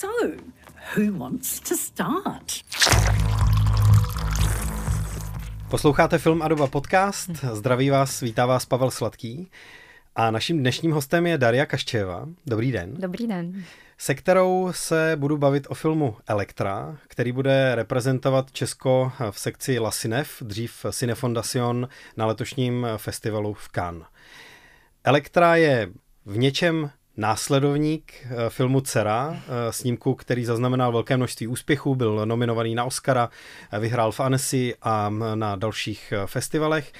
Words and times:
So, 0.00 0.08
who 0.96 1.18
wants 1.18 1.60
to 1.60 1.74
start? 1.76 2.52
Posloucháte 5.70 6.18
Film 6.18 6.42
a 6.42 6.48
doba 6.48 6.66
podcast. 6.66 7.30
Zdraví 7.52 7.90
vás, 7.90 8.20
vítá 8.20 8.46
vás 8.46 8.66
Pavel 8.66 8.90
Sladký. 8.90 9.50
A 10.16 10.30
naším 10.30 10.58
dnešním 10.58 10.92
hostem 10.92 11.26
je 11.26 11.38
Daria 11.38 11.66
Kaščeva. 11.66 12.28
Dobrý 12.46 12.72
den. 12.72 12.94
Dobrý 12.94 13.26
den. 13.26 13.64
Se 13.98 14.14
kterou 14.14 14.68
se 14.72 15.12
budu 15.16 15.36
bavit 15.36 15.66
o 15.70 15.74
filmu 15.74 16.16
Elektra, 16.26 16.98
který 17.08 17.32
bude 17.32 17.74
reprezentovat 17.74 18.52
Česko 18.52 19.12
v 19.30 19.40
sekci 19.40 19.78
La 19.78 19.90
Cinev, 19.90 20.42
dřív 20.42 20.86
Cinefondation 20.92 21.88
na 22.16 22.26
letošním 22.26 22.86
festivalu 22.96 23.54
v 23.54 23.68
Cannes. 23.68 24.06
Elektra 25.04 25.56
je 25.56 25.90
v 26.26 26.38
něčem 26.38 26.90
následovník 27.18 28.12
eh, 28.24 28.50
filmu 28.50 28.80
Cera, 28.80 29.36
eh, 29.36 29.72
snímku, 29.72 30.14
který 30.14 30.44
zaznamenal 30.44 30.92
velké 30.92 31.16
množství 31.16 31.46
úspěchů, 31.46 31.94
byl 31.94 32.26
nominovaný 32.26 32.74
na 32.74 32.84
Oscara, 32.84 33.30
eh, 33.72 33.78
vyhrál 33.78 34.12
v 34.12 34.20
Annecy 34.20 34.74
a 34.82 35.10
na 35.34 35.56
dalších 35.56 36.12
festivalech. 36.26 36.92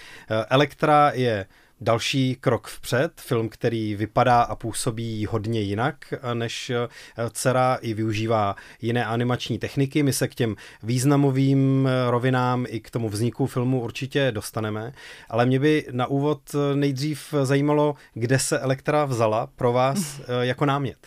Elektra 0.50 1.10
je 1.14 1.46
další 1.80 2.36
krok 2.40 2.68
vpřed, 2.68 3.20
film, 3.20 3.48
který 3.48 3.94
vypadá 3.94 4.42
a 4.42 4.56
působí 4.56 5.26
hodně 5.26 5.60
jinak 5.60 6.14
než 6.34 6.70
eh, 6.70 6.88
Cera, 7.30 7.78
i 7.80 7.94
využívá 7.94 8.56
jiné 8.80 9.04
animační 9.04 9.58
techniky. 9.58 10.02
My 10.02 10.12
se 10.12 10.28
k 10.28 10.34
těm 10.34 10.56
významovým 10.82 11.88
eh, 11.88 12.10
rovinám 12.10 12.66
i 12.68 12.80
k 12.80 12.90
tomu 12.90 13.08
vzniku 13.08 13.46
filmu 13.46 13.80
určitě 13.80 14.32
dostaneme, 14.32 14.92
ale 15.28 15.46
mě 15.46 15.60
by 15.60 15.86
na 15.90 16.06
úvod 16.06 16.40
eh, 16.54 16.76
nejdřív 16.76 17.34
zajímalo, 17.42 17.94
kde 18.14 18.38
se 18.38 18.58
Elektra 18.58 19.04
vzala 19.04 19.46
pro 19.46 19.72
vás 19.72 20.20
jako 20.40 20.66
námět. 20.66 20.98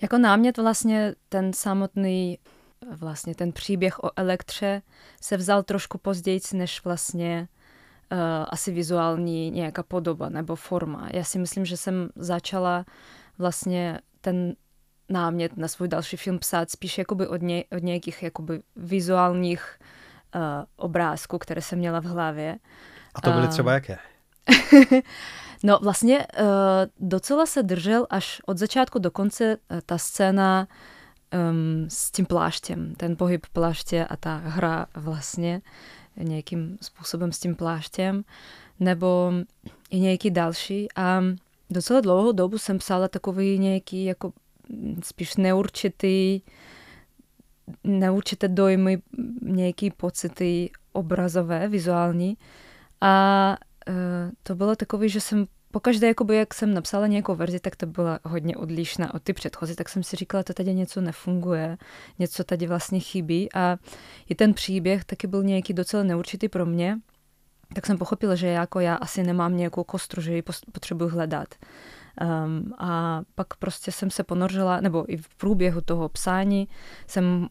Jako 0.00 0.18
námět 0.18 0.58
vlastně 0.58 1.14
ten 1.28 1.52
samotný 1.52 2.38
vlastně 2.96 3.34
ten 3.34 3.52
příběh 3.52 4.04
o 4.04 4.10
Elektře 4.16 4.82
se 5.20 5.36
vzal 5.36 5.62
trošku 5.62 5.98
později, 5.98 6.40
než 6.52 6.84
vlastně 6.84 7.48
asi 8.48 8.72
vizuální 8.72 9.50
nějaká 9.50 9.82
podoba 9.82 10.28
nebo 10.28 10.56
forma. 10.56 11.08
Já 11.12 11.24
si 11.24 11.38
myslím, 11.38 11.64
že 11.64 11.76
jsem 11.76 12.08
začala 12.16 12.84
vlastně 13.38 13.98
ten 14.20 14.54
námět 15.08 15.56
na 15.56 15.68
svůj 15.68 15.88
další 15.88 16.16
film 16.16 16.38
psát 16.38 16.70
spíš 16.70 16.98
jakoby 16.98 17.26
od, 17.26 17.42
ně, 17.42 17.64
od 17.76 17.82
nějakých 17.82 18.22
jakoby 18.22 18.62
vizuálních 18.76 19.78
uh, 20.34 20.40
obrázků, 20.76 21.38
které 21.38 21.62
jsem 21.62 21.78
měla 21.78 22.00
v 22.00 22.04
hlavě. 22.04 22.58
A 23.14 23.20
to 23.20 23.32
byly 23.32 23.48
třeba 23.48 23.72
jaké? 23.72 23.98
no 25.62 25.78
vlastně 25.82 26.18
uh, 26.18 26.46
docela 27.08 27.46
se 27.46 27.62
držel 27.62 28.06
až 28.10 28.40
od 28.46 28.58
začátku 28.58 28.98
do 28.98 29.10
konce 29.10 29.56
uh, 29.56 29.78
ta 29.86 29.98
scéna 29.98 30.68
um, 31.50 31.86
s 31.90 32.10
tím 32.10 32.26
pláštěm, 32.26 32.94
ten 32.94 33.16
pohyb 33.16 33.46
pláště 33.52 34.04
a 34.04 34.16
ta 34.16 34.36
hra 34.36 34.86
vlastně 34.94 35.60
nějakým 36.16 36.78
způsobem 36.82 37.32
s 37.32 37.38
tím 37.38 37.54
pláštěm, 37.54 38.24
nebo 38.80 39.32
i 39.90 40.00
nějaký 40.00 40.30
další. 40.30 40.88
A 40.96 41.22
docela 41.70 42.00
dlouhou 42.00 42.32
dobu 42.32 42.58
jsem 42.58 42.78
psala 42.78 43.08
takový 43.08 43.58
nějaký 43.58 44.04
jako 44.04 44.32
spíš 45.02 45.36
neurčitý, 45.36 46.40
neurčité 47.84 48.48
dojmy, 48.48 49.02
nějaký 49.42 49.90
pocity 49.90 50.70
obrazové, 50.92 51.68
vizuální. 51.68 52.36
A 53.00 53.56
uh, 53.88 53.94
to 54.42 54.54
bylo 54.54 54.76
takový, 54.76 55.08
že 55.08 55.20
jsem 55.20 55.46
pokaždé, 55.74 56.06
jakoby, 56.06 56.36
jak 56.36 56.54
jsem 56.54 56.74
napsala 56.74 57.06
nějakou 57.06 57.34
verzi, 57.34 57.60
tak 57.60 57.76
to 57.76 57.86
byla 57.86 58.18
hodně 58.24 58.56
odlišná 58.56 59.14
od 59.14 59.22
ty 59.22 59.32
předchozí, 59.32 59.74
tak 59.74 59.88
jsem 59.88 60.02
si 60.02 60.16
říkala, 60.16 60.42
to 60.42 60.54
tady 60.54 60.74
něco 60.74 61.00
nefunguje, 61.00 61.76
něco 62.18 62.44
tady 62.44 62.66
vlastně 62.66 63.00
chybí 63.00 63.52
a 63.54 63.76
i 64.28 64.34
ten 64.34 64.54
příběh 64.54 65.04
taky 65.04 65.26
byl 65.26 65.42
nějaký 65.42 65.74
docela 65.74 66.02
neurčitý 66.02 66.48
pro 66.48 66.66
mě, 66.66 66.98
tak 67.74 67.86
jsem 67.86 67.98
pochopila, 67.98 68.34
že 68.34 68.46
jako 68.46 68.80
já 68.80 68.94
asi 68.94 69.22
nemám 69.22 69.56
nějakou 69.56 69.84
kostru, 69.84 70.22
že 70.22 70.34
ji 70.34 70.42
potřebuji 70.72 71.08
hledat. 71.08 71.48
Um, 72.20 72.72
a 72.78 73.22
pak 73.34 73.56
prostě 73.58 73.92
jsem 73.92 74.10
se 74.10 74.24
ponořila, 74.24 74.80
nebo 74.80 75.12
i 75.12 75.16
v 75.16 75.28
průběhu 75.28 75.80
toho 75.80 76.08
psání 76.08 76.68
jsem 77.06 77.48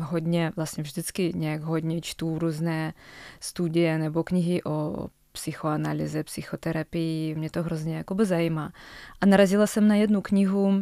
hodně, 0.00 0.52
vlastně 0.56 0.82
vždycky 0.82 1.32
nějak 1.34 1.62
hodně 1.62 2.00
čtu 2.00 2.38
různé 2.38 2.94
studie 3.40 3.98
nebo 3.98 4.24
knihy 4.24 4.64
o 4.64 5.08
psychoanalyze, 5.34 6.24
psychoterapii, 6.24 7.34
mě 7.34 7.50
to 7.50 7.62
hrozně 7.62 7.96
jakoby 7.96 8.26
zajímá. 8.26 8.72
A 9.20 9.26
narazila 9.26 9.66
jsem 9.66 9.88
na 9.88 9.94
jednu 9.94 10.20
knihu, 10.20 10.72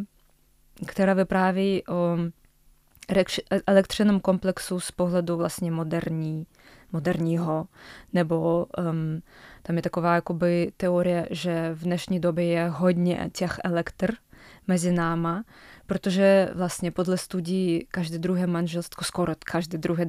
která 0.85 1.13
vypráví 1.13 1.83
o 1.87 2.17
elektřeném 3.67 4.19
komplexu 4.19 4.79
z 4.79 4.91
pohledu 4.91 5.37
vlastně 5.37 5.71
moderní, 5.71 6.45
moderního, 6.91 7.67
nebo 8.13 8.67
um, 8.77 9.21
tam 9.63 9.75
je 9.75 9.81
taková 9.81 10.15
jakoby 10.15 10.71
teorie, 10.77 11.27
že 11.31 11.73
v 11.73 11.83
dnešní 11.83 12.19
době 12.19 12.45
je 12.45 12.69
hodně 12.69 13.29
těch 13.33 13.59
elektr 13.63 14.13
mezi 14.67 14.91
náma, 14.91 15.43
protože 15.85 16.49
vlastně 16.53 16.91
podle 16.91 17.17
studií 17.17 17.87
každé 17.91 18.17
druhé 18.17 18.47
manželství, 18.47 19.05
skoro 19.05 19.33
každé 19.45 19.77
druhé 19.77 20.05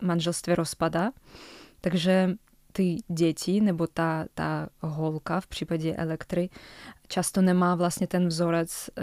manželství 0.00 0.54
rozpadá, 0.54 1.10
takže 1.80 2.34
ty 2.78 2.96
děti 3.08 3.60
nebo 3.60 3.86
ta, 3.86 4.24
ta 4.34 4.68
holka 4.80 5.40
v 5.40 5.46
případě 5.46 5.94
elektry 5.94 6.50
často 7.08 7.42
nemá 7.42 7.74
vlastně 7.74 8.06
ten 8.06 8.28
vzorec 8.28 8.88
e, 8.88 9.02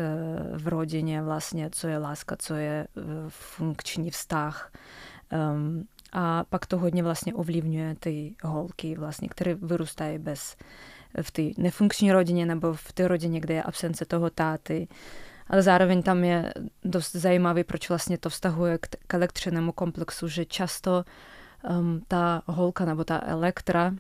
v 0.58 0.68
rodině 0.68 1.22
vlastně, 1.22 1.70
co 1.72 1.88
je 1.88 1.98
láska, 1.98 2.36
co 2.40 2.54
je 2.56 2.72
e, 2.72 2.88
funkční 3.28 4.12
vztah. 4.12 4.72
Um, 5.54 5.88
a 6.14 6.44
pak 6.44 6.66
to 6.66 6.78
hodně 6.78 7.04
vlastně 7.04 7.34
ovlivňuje 7.34 7.96
ty 8.00 8.36
holky 8.44 8.96
vlastně, 8.96 9.30
které 9.30 9.56
vyrůstají 9.56 10.18
bez 10.18 10.56
v 11.22 11.32
té 11.32 11.42
nefunkční 11.58 12.12
rodině 12.12 12.46
nebo 12.46 12.74
v 12.74 12.94
té 12.94 13.08
rodině, 13.08 13.40
kde 13.40 13.54
je 13.54 13.64
absence 13.64 14.06
toho 14.06 14.30
táty. 14.30 14.88
Ale 15.48 15.62
zároveň 15.62 16.04
tam 16.04 16.24
je 16.24 16.54
dost 16.84 17.12
zajímavý, 17.12 17.64
proč 17.64 17.90
vlastně 17.90 18.18
to 18.18 18.30
vztahuje 18.30 18.78
k, 18.78 18.88
k 19.08 19.32
komplexu, 19.76 20.28
že 20.28 20.46
často 20.46 21.04
um, 21.70 22.02
ta 22.08 22.42
holka 22.46 22.86
nebo 22.86 23.04
ta 23.04 23.22
elektra, 23.26 23.96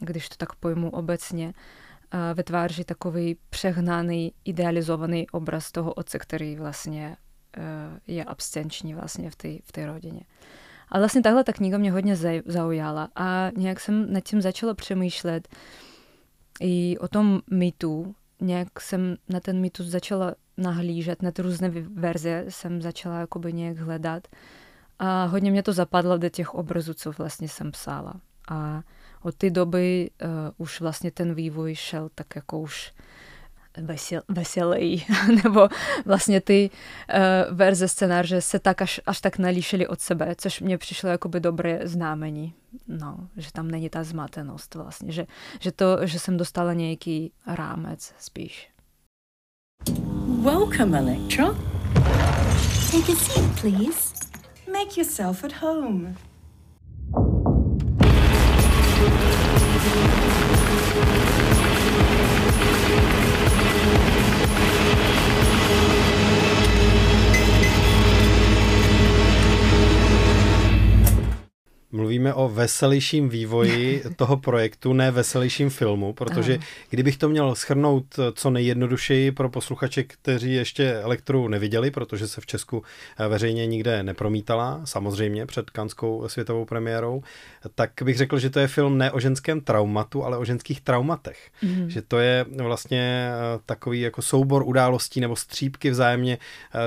když 0.00 0.28
to 0.28 0.36
tak 0.36 0.54
pojmu 0.54 0.90
obecně, 0.90 1.46
uh, 1.46 2.20
vytváří 2.36 2.84
takový 2.84 3.36
přehnaný, 3.50 4.32
idealizovaný 4.44 5.30
obraz 5.30 5.72
toho 5.72 5.92
otce, 5.92 6.18
který 6.18 6.56
vlastně 6.56 7.16
uh, 7.58 7.64
je 8.06 8.24
abstenční 8.24 8.94
vlastně 8.94 9.30
v 9.30 9.36
té 9.36 9.48
v 9.64 9.72
té 9.72 9.86
rodině. 9.86 10.20
A 10.88 10.98
vlastně 10.98 11.22
tahle 11.22 11.44
ta 11.44 11.52
kniha 11.52 11.78
mě 11.78 11.92
hodně 11.92 12.16
zaujala 12.46 13.08
a 13.16 13.50
nějak 13.56 13.80
jsem 13.80 14.12
nad 14.12 14.20
tím 14.20 14.42
začala 14.42 14.74
přemýšlet 14.74 15.48
i 16.60 16.98
o 16.98 17.08
tom 17.08 17.40
mýtu. 17.50 18.14
Nějak 18.40 18.80
jsem 18.80 19.16
na 19.28 19.40
ten 19.40 19.60
mýtus 19.60 19.86
začala 19.86 20.34
nahlížet, 20.56 21.22
na 21.22 21.30
ty 21.30 21.42
různé 21.42 21.70
verze 21.94 22.44
jsem 22.48 22.82
začala 22.82 23.18
jakoby 23.18 23.52
nějak 23.52 23.78
hledat. 23.78 24.28
A 25.02 25.24
hodně 25.24 25.50
mě 25.50 25.62
to 25.62 25.72
zapadlo 25.72 26.18
do 26.18 26.28
těch 26.28 26.54
obrazů, 26.54 26.94
co 26.94 27.12
vlastně 27.12 27.48
jsem 27.48 27.70
psala. 27.72 28.14
A 28.48 28.82
od 29.22 29.34
té 29.34 29.50
doby 29.50 30.10
uh, 30.22 30.28
už 30.56 30.80
vlastně 30.80 31.10
ten 31.10 31.34
vývoj 31.34 31.74
šel 31.74 32.10
tak 32.14 32.36
jako 32.36 32.60
už 32.60 32.92
vesel, 33.76 34.22
veselý, 34.28 35.06
nebo 35.44 35.68
vlastně 36.04 36.40
ty 36.40 36.70
uh, 36.70 37.56
verze 37.56 37.88
scénáře 37.88 38.40
se 38.40 38.58
tak 38.58 38.82
až, 38.82 39.00
až 39.06 39.20
tak 39.20 39.38
nalíšily 39.38 39.86
od 39.86 40.00
sebe, 40.00 40.34
což 40.38 40.60
mě 40.60 40.78
přišlo 40.78 41.08
jakoby 41.08 41.40
dobré 41.40 41.80
známení, 41.84 42.54
no, 42.88 43.28
že 43.36 43.52
tam 43.52 43.70
není 43.70 43.90
ta 43.90 44.04
zmatenost 44.04 44.74
vlastně, 44.74 45.12
že, 45.12 45.26
že, 45.60 45.72
to, 45.72 46.06
že 46.06 46.18
jsem 46.18 46.36
dostala 46.36 46.72
nějaký 46.72 47.32
rámec 47.46 48.14
spíš. 48.18 48.70
Welcome, 50.42 50.98
Electra. 50.98 51.46
Take 52.90 53.12
a 53.12 53.16
seat, 53.16 53.60
please. 53.60 54.21
Make 54.84 54.96
yourself 54.96 55.44
at 55.44 55.52
home. 55.52 56.16
Mluvíme 71.92 72.34
o 72.34 72.48
veselějším 72.48 73.28
vývoji 73.28 74.02
toho 74.16 74.36
projektu, 74.36 74.92
ne 74.92 75.10
veselějším 75.10 75.70
filmu, 75.70 76.12
protože 76.12 76.58
kdybych 76.90 77.16
to 77.16 77.28
měl 77.28 77.54
schrnout 77.54 78.04
co 78.34 78.50
nejjednodušeji 78.50 79.32
pro 79.32 79.48
posluchače, 79.48 80.02
kteří 80.02 80.54
ještě 80.54 80.92
elektru 80.92 81.48
neviděli, 81.48 81.90
protože 81.90 82.28
se 82.28 82.40
v 82.40 82.46
Česku 82.46 82.82
veřejně 83.28 83.66
nikde 83.66 84.02
nepromítala, 84.02 84.80
samozřejmě 84.84 85.46
před 85.46 85.70
kanskou 85.70 86.28
světovou 86.28 86.64
premiérou, 86.64 87.22
tak 87.74 87.90
bych 88.04 88.16
řekl, 88.16 88.38
že 88.38 88.50
to 88.50 88.58
je 88.58 88.68
film 88.68 88.98
ne 88.98 89.10
o 89.10 89.20
ženském 89.20 89.60
traumatu, 89.60 90.24
ale 90.24 90.38
o 90.38 90.44
ženských 90.44 90.80
traumatech. 90.80 91.50
Mm. 91.62 91.90
Že 91.90 92.02
to 92.02 92.18
je 92.18 92.44
vlastně 92.56 93.30
takový 93.66 94.00
jako 94.00 94.22
soubor 94.22 94.62
událostí 94.66 95.20
nebo 95.20 95.36
střípky 95.36 95.90
vzájemně 95.90 96.38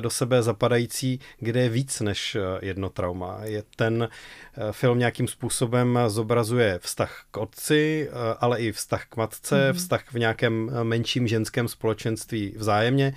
do 0.02 0.10
sebe 0.10 0.44
zapadající, 0.44 1.19
kde 1.40 1.62
je 1.62 1.69
víc 1.69 2.02
než 2.02 2.38
jedno 2.62 2.90
trauma. 2.90 3.40
Je 3.44 3.63
ten 3.75 4.10
Eh, 4.57 4.72
film 4.95 5.00
nějakým 5.00 5.27
způsobem 5.27 6.00
zobrazuje 6.07 6.80
vztah 6.81 7.24
k 7.31 7.38
otci, 7.38 8.09
eh, 8.09 8.36
ale 8.39 8.59
i 8.59 8.71
vztah 8.71 9.06
k 9.06 9.18
matce, 9.18 9.56
mm-hmm. 9.56 9.74
vztah 9.74 10.13
v 10.13 10.19
nějakém 10.19 10.69
eh, 10.69 10.83
menším 10.83 11.27
ženském 11.27 11.68
společenství 11.68 12.56
vzájemně. 12.57 13.13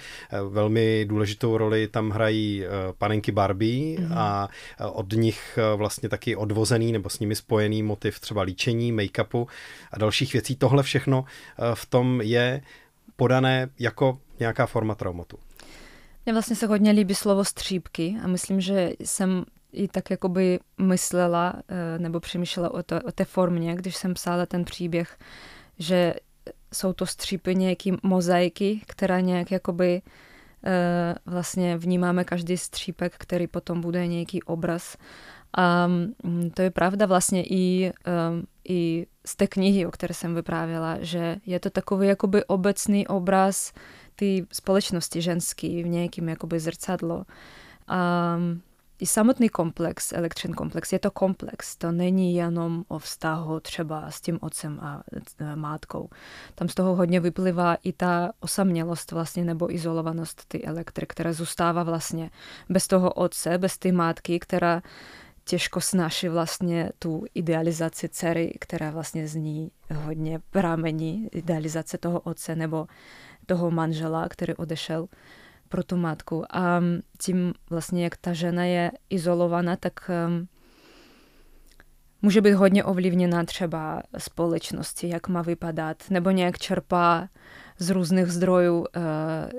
Velmi 0.48 1.04
důležitou 1.08 1.56
roli 1.56 1.88
tam 1.88 2.10
hrají 2.10 2.64
panenky 2.98 3.32
Barbie 3.32 3.98
mm-hmm. 3.98 4.14
a 4.16 4.48
od 4.92 5.12
nich 5.12 5.58
vlastně 5.76 6.08
taky 6.08 6.36
odvozený 6.36 6.92
nebo 6.92 7.08
s 7.08 7.18
nimi 7.18 7.36
spojený 7.36 7.82
motiv 7.82 8.20
třeba 8.20 8.42
líčení, 8.42 8.92
make-upu 8.92 9.46
a 9.92 9.98
dalších 9.98 10.32
věcí. 10.32 10.56
Tohle 10.56 10.82
všechno 10.82 11.24
v 11.74 11.86
tom 11.86 12.20
je 12.20 12.60
podané 13.16 13.68
jako 13.78 14.18
nějaká 14.40 14.66
forma 14.66 14.94
traumatu. 14.94 15.38
Mně 16.26 16.32
vlastně 16.32 16.56
se 16.56 16.66
hodně 16.66 16.90
líbí 16.90 17.14
slovo 17.14 17.44
střípky 17.44 18.16
a 18.24 18.26
myslím, 18.26 18.60
že 18.60 18.90
jsem 19.00 19.44
i 19.72 19.88
tak 19.88 20.10
jakoby 20.10 20.60
myslela 20.78 21.54
eh, 21.68 21.98
nebo 21.98 22.20
přemýšlela 22.20 22.74
o, 22.74 22.82
to, 22.82 23.00
o 23.00 23.12
té 23.12 23.24
formě, 23.24 23.74
když 23.74 23.96
jsem 23.96 24.14
psala 24.14 24.46
ten 24.46 24.64
příběh, 24.64 25.18
že 25.78 26.14
jsou 26.72 26.92
to 26.92 27.06
střípy 27.06 27.54
nějaký 27.54 27.92
mozaiky, 28.02 28.80
která 28.86 29.20
nějak 29.20 29.50
jakoby 29.50 30.02
eh, 30.64 31.14
vlastně 31.26 31.76
vnímáme 31.76 32.24
každý 32.24 32.56
střípek, 32.56 33.14
který 33.18 33.46
potom 33.46 33.80
bude 33.80 34.06
nějaký 34.06 34.42
obraz. 34.42 34.96
A 35.56 35.86
mm, 35.86 36.50
to 36.54 36.62
je 36.62 36.70
pravda 36.70 37.06
vlastně 37.06 37.44
i, 37.44 37.92
eh, 38.06 38.12
i 38.68 39.06
z 39.26 39.36
té 39.36 39.46
knihy, 39.46 39.86
o 39.86 39.90
které 39.90 40.14
jsem 40.14 40.34
vyprávěla, 40.34 40.96
že 41.00 41.36
je 41.46 41.60
to 41.60 41.70
takový 41.70 42.08
jakoby 42.08 42.44
obecný 42.44 43.06
obraz 43.06 43.72
té 44.16 44.26
společnosti 44.52 45.22
ženský 45.22 45.82
v 45.82 45.88
nějakým 45.88 46.28
jakoby 46.28 46.60
zrcadlo. 46.60 47.24
A 47.88 48.38
i 49.00 49.06
samotný 49.06 49.48
komplex, 49.48 50.12
elektřin 50.12 50.52
komplex, 50.52 50.92
je 50.92 50.98
to 50.98 51.10
komplex. 51.10 51.76
To 51.76 51.92
není 51.92 52.34
jenom 52.34 52.84
o 52.88 52.98
vztahu 52.98 53.60
třeba 53.60 54.10
s 54.10 54.20
tím 54.20 54.38
otcem 54.40 54.80
a 54.82 55.02
mátkou. 55.54 56.08
Tam 56.54 56.68
z 56.68 56.74
toho 56.74 56.94
hodně 56.94 57.20
vyplývá 57.20 57.74
i 57.74 57.92
ta 57.92 58.32
osamělost 58.40 59.12
vlastně 59.12 59.44
nebo 59.44 59.74
izolovanost 59.74 60.44
ty 60.48 60.64
elektry, 60.64 61.06
která 61.06 61.32
zůstává 61.32 61.82
vlastně 61.82 62.30
bez 62.68 62.86
toho 62.86 63.12
otce, 63.12 63.58
bez 63.58 63.78
ty 63.78 63.92
mátky, 63.92 64.38
která 64.38 64.82
těžko 65.44 65.80
snáší 65.80 66.28
vlastně 66.28 66.90
tu 66.98 67.24
idealizaci 67.34 68.08
dcery, 68.08 68.54
která 68.60 68.90
vlastně 68.90 69.28
z 69.28 69.34
ní 69.34 69.70
hodně 69.94 70.40
pramení, 70.50 71.28
idealizace 71.32 71.98
toho 71.98 72.20
otce 72.20 72.56
nebo 72.56 72.86
toho 73.46 73.70
manžela, 73.70 74.28
který 74.28 74.54
odešel 74.54 75.08
pro 75.68 75.84
tu 75.84 75.96
matku. 75.96 76.56
A 76.56 76.80
tím 77.20 77.54
vlastně, 77.70 78.04
jak 78.04 78.16
ta 78.16 78.32
žena 78.32 78.64
je 78.64 78.92
izolovaná, 79.10 79.76
tak 79.76 80.10
um, 80.28 80.48
může 82.22 82.40
být 82.40 82.52
hodně 82.52 82.84
ovlivněna 82.84 83.44
třeba 83.44 84.02
společnosti, 84.18 85.08
jak 85.08 85.28
má 85.28 85.42
vypadat, 85.42 86.10
nebo 86.10 86.30
nějak 86.30 86.58
čerpá 86.58 87.28
z 87.78 87.90
různých 87.90 88.26
zdrojů 88.26 88.78
uh, 88.78 88.86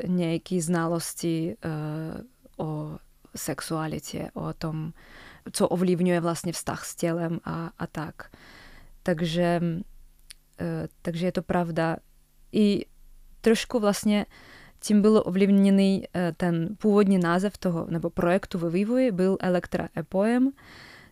nějaké 0.07 0.61
znalosti 0.61 1.56
uh, 1.65 2.67
o 2.67 2.97
sexualitě, 3.35 4.29
o 4.33 4.53
tom, 4.53 4.94
co 5.51 5.67
ovlivňuje 5.67 6.19
vlastně 6.21 6.51
vztah 6.51 6.85
s 6.85 6.95
tělem 6.95 7.39
a, 7.44 7.69
a 7.79 7.88
tak. 7.88 8.15
Takže, 9.03 9.61
uh, 9.61 9.77
takže 11.01 11.25
je 11.25 11.31
to 11.31 11.41
pravda. 11.41 11.97
I 12.51 12.85
trošku 13.41 13.79
vlastně 13.79 14.25
tím 14.25 14.58
byl 15.02 15.24
ovlivněný 15.26 16.04
eh, 16.16 16.34
ten 16.38 16.76
původní 16.78 17.18
název 17.18 17.58
toho, 17.58 17.88
nebo 17.90 18.10
projektu 18.10 18.60
ve 18.60 18.70
vývoji, 18.70 19.12
byl 19.12 19.38
Elektra 19.40 19.90
Epoem, 19.98 20.52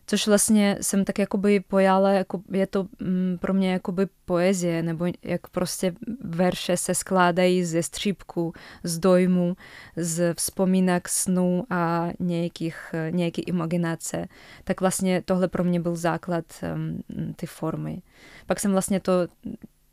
což 0.08 0.26
vlastně 0.26 0.78
jsem 0.80 1.04
tak 1.04 1.18
jakoby 1.18 1.60
pojala, 1.60 2.10
jako 2.12 2.42
je 2.52 2.66
to 2.66 2.86
mm, 3.00 3.38
pro 3.40 3.54
mě 3.54 3.72
jakoby 3.72 4.06
poezie, 4.24 4.82
nebo 4.82 5.06
jak 5.22 5.48
prostě 5.48 5.94
verše 6.24 6.76
se 6.76 6.94
skládají 6.94 7.64
ze 7.64 7.82
střípku, 7.82 8.52
z 8.82 8.98
dojmu, 8.98 9.56
z 9.96 10.34
vzpomínek, 10.34 11.08
snů 11.08 11.64
a 11.70 12.08
nějakých, 12.20 12.76
eh, 12.92 13.10
nějaký 13.10 13.42
imaginace. 13.42 14.28
Tak 14.64 14.80
vlastně 14.80 15.22
tohle 15.22 15.48
pro 15.48 15.64
mě 15.64 15.80
byl 15.80 15.96
základ 15.96 16.44
um, 16.74 17.02
ty 17.36 17.46
formy. 17.46 18.02
Pak 18.46 18.60
jsem 18.60 18.72
vlastně 18.72 19.00
to 19.00 19.12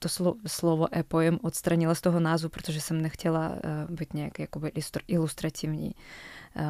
to 0.05 0.09
slo, 0.09 0.35
slovo 0.47 0.85
epoem 0.97 1.39
odstranila 1.41 1.95
z 1.95 2.01
toho 2.01 2.19
názvu, 2.19 2.49
protože 2.49 2.81
jsem 2.81 3.01
nechtěla 3.01 3.49
uh, 3.49 3.95
být 3.95 4.13
nějak 4.13 4.39
jakoby 4.39 4.71
ilustrativní. 5.07 5.91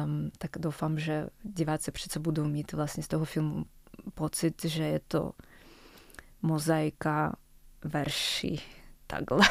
Um, 0.04 0.30
tak 0.38 0.50
doufám, 0.58 0.98
že 0.98 1.26
diváci 1.42 1.90
přece 1.92 2.20
budou 2.20 2.44
mít 2.44 2.72
vlastně 2.72 3.02
z 3.02 3.08
toho 3.08 3.24
filmu 3.24 3.64
pocit, 4.14 4.64
že 4.64 4.82
je 4.82 5.00
to 5.08 5.32
mozaika 6.42 7.36
verší 7.84 8.60
takhle. 9.06 9.42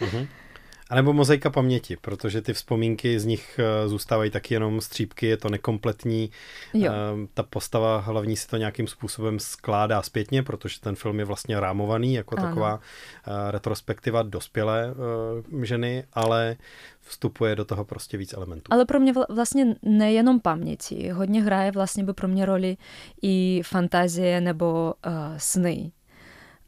Uh-huh. 0.00 0.28
A 0.90 0.94
nebo 0.94 1.12
mozaika 1.12 1.50
paměti, 1.50 1.96
protože 1.96 2.42
ty 2.42 2.52
vzpomínky 2.52 3.20
z 3.20 3.24
nich 3.24 3.58
eh, 3.58 3.88
zůstávají 3.88 4.30
taky 4.30 4.54
jenom 4.54 4.80
střípky, 4.80 5.26
je 5.26 5.36
to 5.36 5.48
nekompletní. 5.48 6.30
Jo. 6.74 6.92
Ehm, 6.92 7.28
ta 7.34 7.42
postava 7.42 7.98
hlavní 7.98 8.36
si 8.36 8.48
to 8.48 8.56
nějakým 8.56 8.86
způsobem 8.86 9.38
skládá 9.38 10.02
zpětně, 10.02 10.42
protože 10.42 10.80
ten 10.80 10.94
film 10.94 11.18
je 11.18 11.24
vlastně 11.24 11.60
rámovaný 11.60 12.14
jako 12.14 12.36
ano. 12.38 12.48
taková 12.48 12.80
eh, 12.80 13.50
retrospektiva 13.50 14.22
dospělé 14.22 14.90
eh, 14.90 15.66
ženy, 15.66 16.04
ale 16.12 16.56
vstupuje 17.00 17.56
do 17.56 17.64
toho 17.64 17.84
prostě 17.84 18.16
víc 18.16 18.32
elementů. 18.32 18.72
Ale 18.72 18.84
pro 18.84 19.00
mě 19.00 19.12
vlastně 19.28 19.74
nejenom 19.82 20.40
paměti, 20.40 21.08
hodně 21.08 21.42
hraje 21.42 21.70
vlastně 21.70 22.04
by 22.04 22.12
pro 22.12 22.28
mě 22.28 22.46
roli 22.46 22.76
i 23.22 23.62
fantazie 23.64 24.40
nebo 24.40 24.94
uh, 25.06 25.12
sny. 25.36 25.92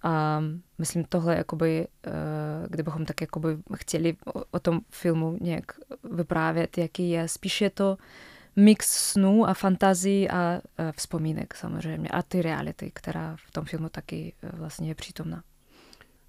A 0.03 0.43
myslím, 0.79 1.05
tohle, 1.05 1.37
jakoby, 1.37 1.87
eh, 2.07 2.11
kdybychom 2.69 3.05
tak 3.05 3.21
jakoby 3.21 3.49
chtěli 3.77 4.17
o, 4.51 4.59
tom 4.59 4.81
filmu 4.91 5.39
nějak 5.41 5.65
vyprávět, 6.15 6.79
jaký 6.79 7.11
je, 7.11 7.29
spíš 7.29 7.61
je 7.61 7.71
to 7.71 7.97
mix 8.57 9.11
snů 9.11 9.49
a 9.49 9.55
fantazí 9.55 10.31
a, 10.31 10.37
a 10.37 10.61
vzpomínek 10.97 11.55
samozřejmě 11.55 12.09
a 12.09 12.23
ty 12.23 12.43
reality, 12.43 12.91
která 12.95 13.37
v 13.49 13.51
tom 13.51 13.65
filmu 13.65 13.89
taky 13.89 14.33
eh, 14.43 14.49
vlastně 14.53 14.89
je 14.89 14.95
přítomná. 14.95 15.43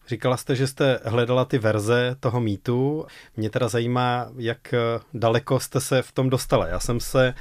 Říkala 0.07 0.38
jste, 0.38 0.56
že 0.56 0.67
jste 0.67 1.00
hledala 1.03 1.45
ty 1.45 1.57
verze 1.57 2.15
toho 2.19 2.41
mýtu. 2.41 3.06
Mě 3.38 3.50
teda 3.50 3.67
zajímá, 3.67 4.31
jak 4.38 4.74
daleko 5.13 5.59
jste 5.59 5.81
se 5.81 6.01
v 6.01 6.12
tom 6.12 6.29
dostala. 6.29 6.67
Já 6.67 6.79
jsem 6.79 7.00
se 7.00 7.33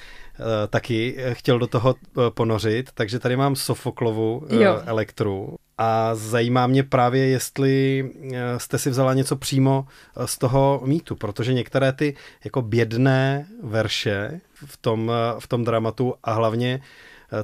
taky 0.71 1.17
chtěl 1.33 1.59
do 1.59 1.67
toho 1.67 1.95
ponořit, 2.35 2.91
takže 2.95 3.19
tady 3.19 3.37
mám 3.37 3.57
Sofoklovu 3.57 4.39
uh, 4.39 4.49
elektru. 4.87 5.57
A 5.83 6.15
zajímá 6.15 6.67
mě 6.67 6.83
právě, 6.83 7.27
jestli 7.27 8.05
eh, 8.33 8.59
jste 8.59 8.79
si 8.79 8.91
vzala 8.91 9.15
něco 9.15 9.37
přímo 9.37 9.87
eh, 10.17 10.27
z 10.27 10.39
toho 10.39 10.83
mýtu, 10.85 11.17
protože 11.17 11.53
některé 11.53 11.93
ty 11.93 12.17
jako 12.45 12.63
bědné 12.63 13.47
verše 13.63 14.41
v 14.55 14.77
tom, 14.77 15.13
eh, 15.15 15.41
v 15.41 15.49
tom 15.49 15.65
dramatu 15.65 16.15
a 16.25 16.33
hlavně 16.33 16.81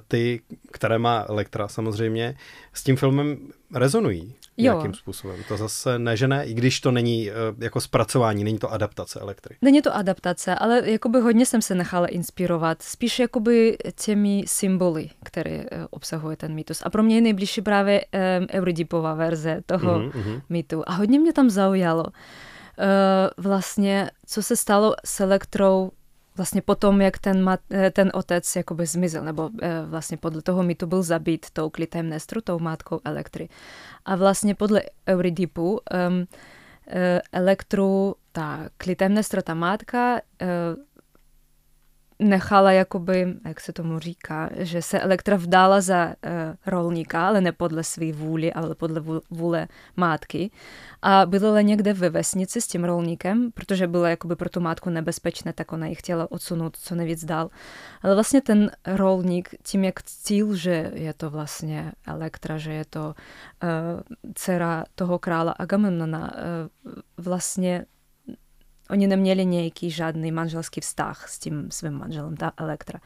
ty, 0.09 0.41
které 0.73 0.99
má 0.99 1.25
Elektra 1.29 1.69
samozřejmě, 1.69 2.35
s 2.73 2.83
tím 2.83 2.97
filmem 2.97 3.39
rezonují 3.75 4.35
nějakým 4.63 4.91
jo. 4.91 4.95
způsobem. 4.95 5.37
To 5.49 5.57
zase 5.57 5.99
ne, 5.99 6.17
že 6.17 6.29
ne, 6.29 6.47
i 6.47 6.55
když 6.55 6.81
to 6.81 6.91
není 6.91 7.31
jako 7.59 7.81
zpracování, 7.81 8.45
není 8.45 8.59
to 8.59 8.73
adaptace 8.73 9.21
elektry. 9.21 9.57
Není 9.63 9.83
to 9.83 9.97
adaptace, 9.97 10.55
ale 10.55 10.91
jakoby 10.91 11.21
hodně 11.21 11.47
jsem 11.47 11.63
se 11.63 11.75
nechala 11.75 12.07
inspirovat, 12.07 12.83
spíš 12.83 13.19
jakoby 13.19 13.79
těmi 14.05 14.45
symboly, 14.47 15.11
které 15.25 15.65
obsahuje 15.91 16.37
ten 16.37 16.55
mýtus. 16.55 16.83
A 16.85 16.91
pro 16.91 17.03
mě 17.03 17.15
je 17.15 17.21
nejbližší 17.21 17.63
právě 17.63 18.01
um, 18.01 18.47
Euridipová 18.51 19.15
verze 19.15 19.61
toho 19.67 19.99
mm-hmm. 19.99 20.43
mýtu. 20.49 20.83
A 20.87 20.93
hodně 20.93 21.19
mě 21.19 21.33
tam 21.33 21.51
zaujalo. 21.51 22.05
Uh, 22.05 23.45
vlastně, 23.45 24.11
co 24.27 24.43
se 24.43 24.57
stalo 24.57 24.95
s 25.05 25.21
elektrou 25.21 25.91
vlastně 26.37 26.63
potom, 26.63 27.01
jak 27.01 27.19
ten, 27.19 27.43
mat, 27.43 27.61
ten 27.93 28.11
otec 28.15 28.57
jakoby 28.57 28.87
zmizel, 28.87 29.25
nebo 29.25 29.51
e, 29.63 29.83
vlastně 29.87 30.17
podle 30.17 30.43
toho 30.43 30.63
mýtu 30.63 30.87
byl 30.87 31.03
zabít 31.03 31.47
tou 31.51 31.71
Klytemnestru, 31.71 32.41
tou 32.41 32.59
matkou 32.59 33.01
Elektry. 33.05 33.49
A 34.05 34.17
vlastně 34.17 34.55
podle 34.55 34.83
Euridipu 35.09 35.81
um, 36.09 36.27
Elektru, 37.33 38.15
ta 38.33 38.69
Klytemnestra, 38.77 39.43
ta 39.43 39.55
matka, 39.55 40.21
nechala 42.19 42.73
jakoby, 42.73 43.35
jak 43.45 43.61
se 43.61 43.73
tomu 43.73 43.99
říká, 43.99 44.51
že 44.57 44.83
se 44.83 45.01
Elektra 45.01 45.37
vdala 45.37 45.81
za 45.81 46.07
uh, 46.07 46.33
rolníka, 46.67 47.29
ale 47.29 47.41
ne 47.41 47.53
podle 47.53 47.85
své 47.85 48.13
vůli, 48.13 48.53
ale 48.53 48.75
podle 48.75 49.03
vůle 49.31 49.69
matky. 49.97 50.51
A 51.03 51.27
bydlela 51.27 51.61
někde 51.61 51.93
ve 51.93 52.11
vesnici 52.11 52.61
s 52.61 52.67
tím 52.67 52.85
rolníkem, 52.85 53.51
protože 53.53 53.87
bylo 53.87 54.05
jakoby 54.05 54.37
pro 54.37 54.49
tu 54.49 54.61
matku 54.61 54.91
nebezpečné, 54.91 55.53
tak 55.53 55.73
ona 55.73 55.87
ji 55.87 55.95
chtěla 55.95 56.33
odsunout 56.33 56.77
co 56.77 56.95
nejvíc 56.95 57.25
dál. 57.25 57.51
Ale 58.03 58.15
vlastně 58.15 58.41
ten 58.41 58.71
rolník 58.87 59.49
tím, 59.63 59.85
jak 59.85 60.03
cíl, 60.03 60.55
že 60.55 60.91
je 60.95 61.15
to 61.15 61.31
vlastně 61.31 61.93
Elektra, 62.07 62.59
že 62.59 62.73
je 62.73 62.85
to 62.85 63.15
uh, 63.63 64.33
dcera 64.35 64.85
toho 64.95 65.19
krála 65.19 65.53
Agamemnona, 65.53 66.33
uh, 66.35 66.93
vlastně 67.17 67.87
Oni 68.91 69.07
neměli 69.07 69.47
nějaký 69.47 69.91
žádný 69.91 70.33
manželský 70.33 70.81
vztah 70.81 71.29
s 71.29 71.39
tím 71.39 71.71
svým 71.71 71.93
manželem, 71.93 72.37
ta 72.37 72.53
Elektra. 72.57 73.01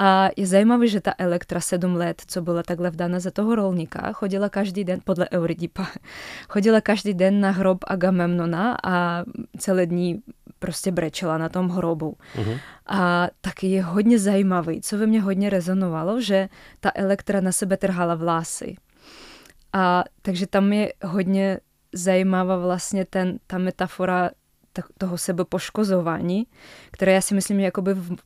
A 0.00 0.28
je 0.36 0.46
zajímavé, 0.46 0.88
že 0.88 1.00
ta 1.00 1.14
Elektra 1.18 1.60
sedm 1.60 1.94
let, 1.94 2.22
co 2.26 2.42
byla 2.42 2.62
takhle 2.62 2.90
vdána 2.90 3.20
za 3.20 3.30
toho 3.30 3.54
rolníka, 3.54 4.12
chodila 4.12 4.48
každý 4.48 4.84
den, 4.84 5.00
podle 5.04 5.28
Euridipa, 5.28 5.86
chodila 6.48 6.80
každý 6.80 7.14
den 7.14 7.40
na 7.40 7.50
hrob 7.50 7.78
Agamemnona 7.86 8.76
a 8.84 9.24
celé 9.58 9.86
dní 9.86 10.22
prostě 10.58 10.92
brečela 10.92 11.38
na 11.38 11.48
tom 11.48 11.68
hrobu. 11.68 12.16
Uh-huh. 12.36 12.60
A 12.86 13.28
taky 13.40 13.66
je 13.66 13.82
hodně 13.82 14.18
zajímavý, 14.18 14.80
co 14.80 14.98
ve 14.98 15.06
mně 15.06 15.20
hodně 15.20 15.50
rezonovalo, 15.50 16.20
že 16.20 16.48
ta 16.80 16.90
Elektra 16.94 17.40
na 17.40 17.52
sebe 17.52 17.76
trhala 17.76 18.14
vlasy. 18.14 18.76
A 19.72 20.04
takže 20.22 20.46
tam 20.46 20.72
je 20.72 20.92
hodně 21.04 21.60
zajímavá 21.92 22.56
vlastně 22.56 23.04
ten, 23.04 23.38
ta 23.46 23.58
metafora 23.58 24.30
toho 24.98 25.18
sebepoškozování, 25.18 26.46
které 26.90 27.12
já 27.12 27.20
si 27.20 27.34
myslím, 27.34 27.58
že 27.58 27.64
jakoby 27.64 27.94
v, 27.94 28.16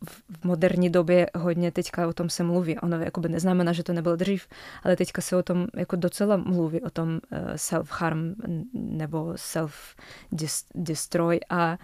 v 0.41 0.45
moderní 0.45 0.91
době 0.91 1.31
hodně 1.35 1.73
teďka 1.73 2.09
o 2.09 2.13
tom 2.13 2.31
se 2.31 2.43
mluví. 2.43 2.79
Ono 2.79 3.01
jakoby 3.01 3.29
neznamená, 3.29 3.73
že 3.73 3.83
to 3.83 3.93
nebylo 3.93 4.17
dřív, 4.17 4.47
ale 4.83 4.97
teďka 4.97 5.23
se 5.23 5.37
o 5.37 5.43
tom 5.43 5.67
jako 5.77 5.97
docela 5.97 6.37
mluví, 6.37 6.81
o 6.81 6.91
tom 6.91 7.09
uh, 7.09 7.19
self-harm 7.55 8.35
nebo 8.73 9.33
self-destroy 9.33 11.39
a, 11.51 11.79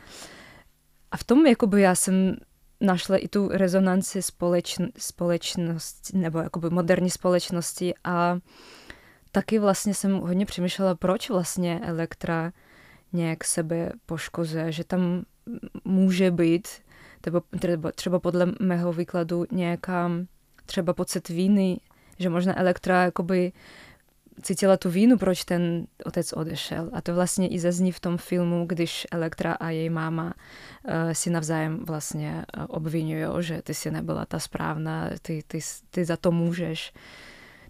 a 1.10 1.16
v 1.16 1.24
tom 1.24 1.46
jakoby 1.46 1.82
já 1.82 1.94
jsem 1.94 2.36
našla 2.80 3.16
i 3.16 3.28
tu 3.28 3.48
rezonanci 3.48 4.22
společn, 4.22 4.84
společnosti 4.98 6.18
nebo 6.18 6.38
jakoby 6.38 6.70
moderní 6.70 7.10
společnosti 7.10 7.94
a 8.04 8.38
taky 9.32 9.58
vlastně 9.58 9.94
jsem 9.94 10.12
hodně 10.12 10.46
přemýšlela, 10.46 10.94
proč 10.94 11.30
vlastně 11.30 11.80
Elektra 11.82 12.52
nějak 13.12 13.44
sebe 13.44 13.92
poškozuje, 14.06 14.72
že 14.72 14.84
tam 14.84 15.22
může 15.84 16.30
být, 16.30 16.68
třeba, 17.20 17.42
třeba, 17.94 18.18
podle 18.18 18.52
mého 18.60 18.92
výkladu 18.92 19.44
nějaká 19.52 20.10
třeba 20.66 20.92
pocit 20.92 21.28
víny, 21.28 21.80
že 22.18 22.28
možná 22.28 22.58
Elektra 22.58 23.04
jakoby 23.04 23.52
cítila 24.42 24.76
tu 24.76 24.90
vínu, 24.90 25.18
proč 25.18 25.44
ten 25.44 25.86
otec 26.04 26.32
odešel. 26.32 26.90
A 26.92 27.00
to 27.00 27.14
vlastně 27.14 27.48
i 27.48 27.58
zazní 27.58 27.92
v 27.92 28.00
tom 28.00 28.18
filmu, 28.18 28.66
když 28.66 29.06
Elektra 29.10 29.52
a 29.52 29.70
její 29.70 29.90
máma 29.90 30.24
uh, 30.24 30.92
si 31.12 31.30
navzájem 31.30 31.84
vlastně 31.84 32.44
uh, 32.56 32.64
obvinují, 32.68 33.26
že 33.40 33.62
ty 33.62 33.74
si 33.74 33.90
nebyla 33.90 34.26
ta 34.26 34.38
správná, 34.38 35.10
ty, 35.22 35.42
ty, 35.46 35.58
ty 35.90 36.04
za 36.04 36.16
to 36.16 36.32
můžeš. 36.32 36.92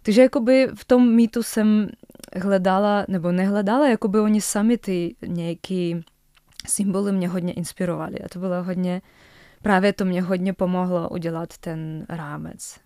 Takže 0.03 0.23
jakoby 0.23 0.69
v 0.75 0.85
tom 0.85 1.15
mýtu 1.15 1.43
jsem 1.43 1.89
hledala, 2.37 3.05
nebo 3.09 3.33
nehledala, 3.33 3.89
jakoby 3.89 4.21
oni 4.21 4.41
sami 4.41 4.79
ty 4.79 5.17
nějaký 5.27 6.05
symboly 6.67 7.13
mě 7.13 7.29
hodně 7.29 7.53
inspirovali. 7.53 8.19
A 8.19 8.29
to 8.29 8.39
bylo 8.39 8.63
hodně, 8.63 9.03
právě 9.63 9.93
to 9.93 10.05
mě 10.05 10.23
hodně 10.23 10.53
pomohlo 10.53 11.09
udělat 11.09 11.59
ten 11.59 12.07
rámec. 12.09 12.81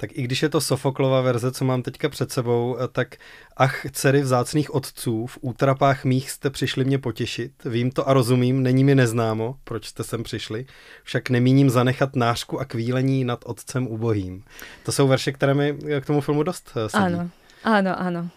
Tak 0.00 0.10
i 0.12 0.22
když 0.22 0.42
je 0.42 0.48
to 0.48 0.60
Sofoklova 0.60 1.20
verze, 1.20 1.52
co 1.52 1.64
mám 1.64 1.82
teďka 1.82 2.08
před 2.08 2.32
sebou, 2.32 2.76
eh, 2.80 2.88
tak 2.88 3.16
ach, 3.56 3.86
dcery 3.92 4.20
vzácných 4.20 4.74
otců, 4.74 5.26
v 5.26 5.38
útrapách 5.40 6.04
mých 6.04 6.30
jste 6.30 6.50
přišli 6.50 6.84
mě 6.84 6.98
potěšit. 6.98 7.52
Vím 7.64 7.90
to 7.90 8.08
a 8.08 8.12
rozumím, 8.12 8.62
není 8.62 8.84
mi 8.84 8.94
neznámo, 8.94 9.56
proč 9.64 9.86
jste 9.86 10.04
sem 10.04 10.22
přišli. 10.22 10.66
Však 11.04 11.30
nemíním 11.30 11.70
zanechat 11.70 12.16
nářku 12.16 12.60
a 12.60 12.64
kvílení 12.64 13.24
nad 13.24 13.40
otcem 13.44 13.86
ubohým. 13.86 14.44
To 14.84 14.92
jsou 14.92 15.08
verše, 15.08 15.32
které 15.32 15.54
mi 15.54 15.78
k 16.00 16.06
tomu 16.06 16.20
filmu 16.20 16.42
dost 16.42 16.70
eh, 16.76 16.88
sedí. 16.88 17.04
Ano, 17.04 17.30
ano, 17.64 18.00
ano. 18.00 18.28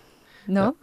No. 0.47 0.73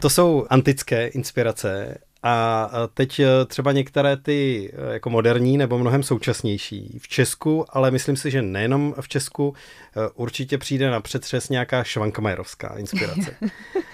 To 0.00 0.10
jsou 0.10 0.46
antické 0.50 1.06
inspirace 1.06 1.98
a 2.26 2.70
teď 2.94 3.20
e, 3.20 3.44
třeba 3.46 3.72
některé 3.72 4.16
ty 4.16 4.70
e, 4.76 4.92
jako 4.92 5.10
moderní 5.10 5.58
nebo 5.58 5.78
mnohem 5.78 6.02
současnější 6.02 6.98
v 7.02 7.08
Česku, 7.08 7.64
ale 7.68 7.90
myslím 7.90 8.16
si, 8.16 8.30
že 8.30 8.42
nejenom 8.42 8.94
v 9.00 9.08
Česku, 9.08 9.54
e, 9.96 10.10
určitě 10.14 10.58
přijde 10.58 10.90
na 10.90 11.00
přetřes 11.00 11.48
nějaká 11.48 11.84
švankmajerovská 11.84 12.78
inspirace. 12.78 13.36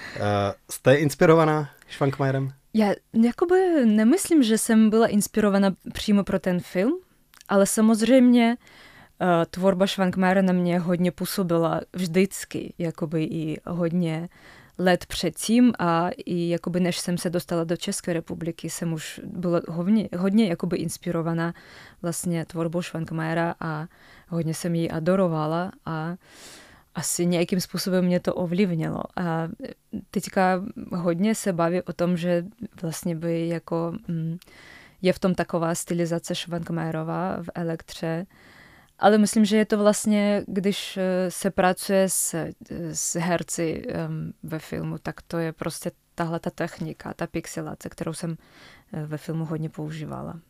Jste 0.71 0.95
inspirovaná 0.95 1.71
Švankmajerem? 1.89 2.53
Já 2.75 2.93
jakoby 3.13 3.57
nemyslím, 3.85 4.43
že 4.43 4.59
jsem 4.59 4.91
byla 4.91 5.07
inspirovaná 5.07 5.75
přímo 5.93 6.25
pro 6.25 6.39
ten 6.39 6.61
film, 6.61 6.99
ale 7.49 7.67
samozřejmě 7.67 8.57
tvorba 9.51 9.87
Švankmajera 9.87 10.43
na 10.43 10.53
mě 10.53 10.79
hodně 10.79 11.11
působila 11.13 11.81
vždycky, 11.93 12.75
jakoby 12.79 13.25
i 13.25 13.61
hodně 13.67 14.29
let 14.81 15.07
předtím 15.07 15.73
a 15.79 16.11
i 16.27 16.49
jakoby 16.49 16.81
než 16.81 16.99
jsem 16.99 17.19
se 17.19 17.31
dostala 17.31 17.65
do 17.65 17.77
České 17.77 18.13
republiky, 18.13 18.71
jsem 18.71 18.93
už 18.93 19.21
byla 19.25 19.61
hodně, 19.69 20.09
hodně 20.19 20.49
jakoby 20.49 20.77
inspirovaná 20.77 21.55
vlastně 22.03 22.45
tvorbou 22.45 22.83
Švankmajera 22.83 23.55
a 23.61 23.87
hodně 24.29 24.55
jsem 24.55 24.75
ji 24.75 24.91
adorovala 24.91 25.73
a 25.87 26.17
asi 26.95 27.27
nějakým 27.27 27.61
způsobem 27.61 28.05
mě 28.05 28.21
to 28.21 28.35
ovlivnilo. 28.35 29.03
A 29.17 29.49
teďka 30.11 30.63
hodně 30.93 31.35
se 31.35 31.53
baví 31.53 31.83
o 31.83 31.93
tom, 31.93 32.17
že 32.17 32.45
vlastně 32.83 33.17
by 33.17 33.49
jako 33.49 33.93
mm, 34.09 34.39
je 35.03 35.13
v 35.13 35.19
tom 35.19 35.35
taková 35.35 35.75
stylizace 35.75 36.35
Švankmajerová 36.35 37.43
v 37.43 37.51
elektře, 37.55 38.27
ale 39.01 39.19
myslím, 39.19 39.45
že 39.45 39.57
je 39.57 39.65
to 39.65 39.79
vlastně, 39.79 40.45
když 40.47 40.97
eh, 40.97 41.31
se 41.31 41.51
pracuje 41.51 42.09
s, 42.09 42.35
eh, 42.35 42.53
s 42.93 43.21
herci 43.21 43.83
um, 44.09 44.33
ve 44.43 44.59
filmu, 44.59 44.99
tak 44.99 45.23
to 45.23 45.39
je 45.39 45.53
prostě 45.53 45.91
tahle 46.15 46.41
ta 46.41 46.51
technika, 46.51 47.15
ta 47.15 47.27
pixelace, 47.27 47.89
kterou 47.89 48.13
jsem 48.13 48.37
eh, 48.93 49.07
ve 49.07 49.17
filmu 49.17 49.45
hodně 49.45 49.69
používala. 49.69 50.41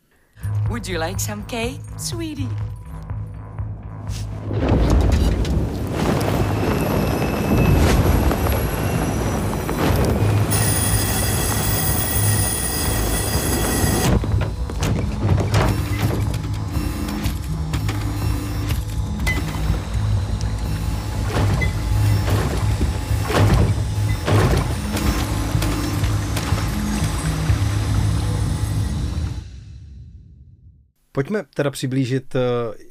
Would 0.67 0.87
you 0.87 1.01
like 1.01 1.19
some 1.19 1.43
cake, 1.43 1.99
sweetie? 1.99 2.49
Pojďme 31.21 31.43
teda 31.53 31.71
přiblížit, 31.71 32.35
eh, 32.35 32.39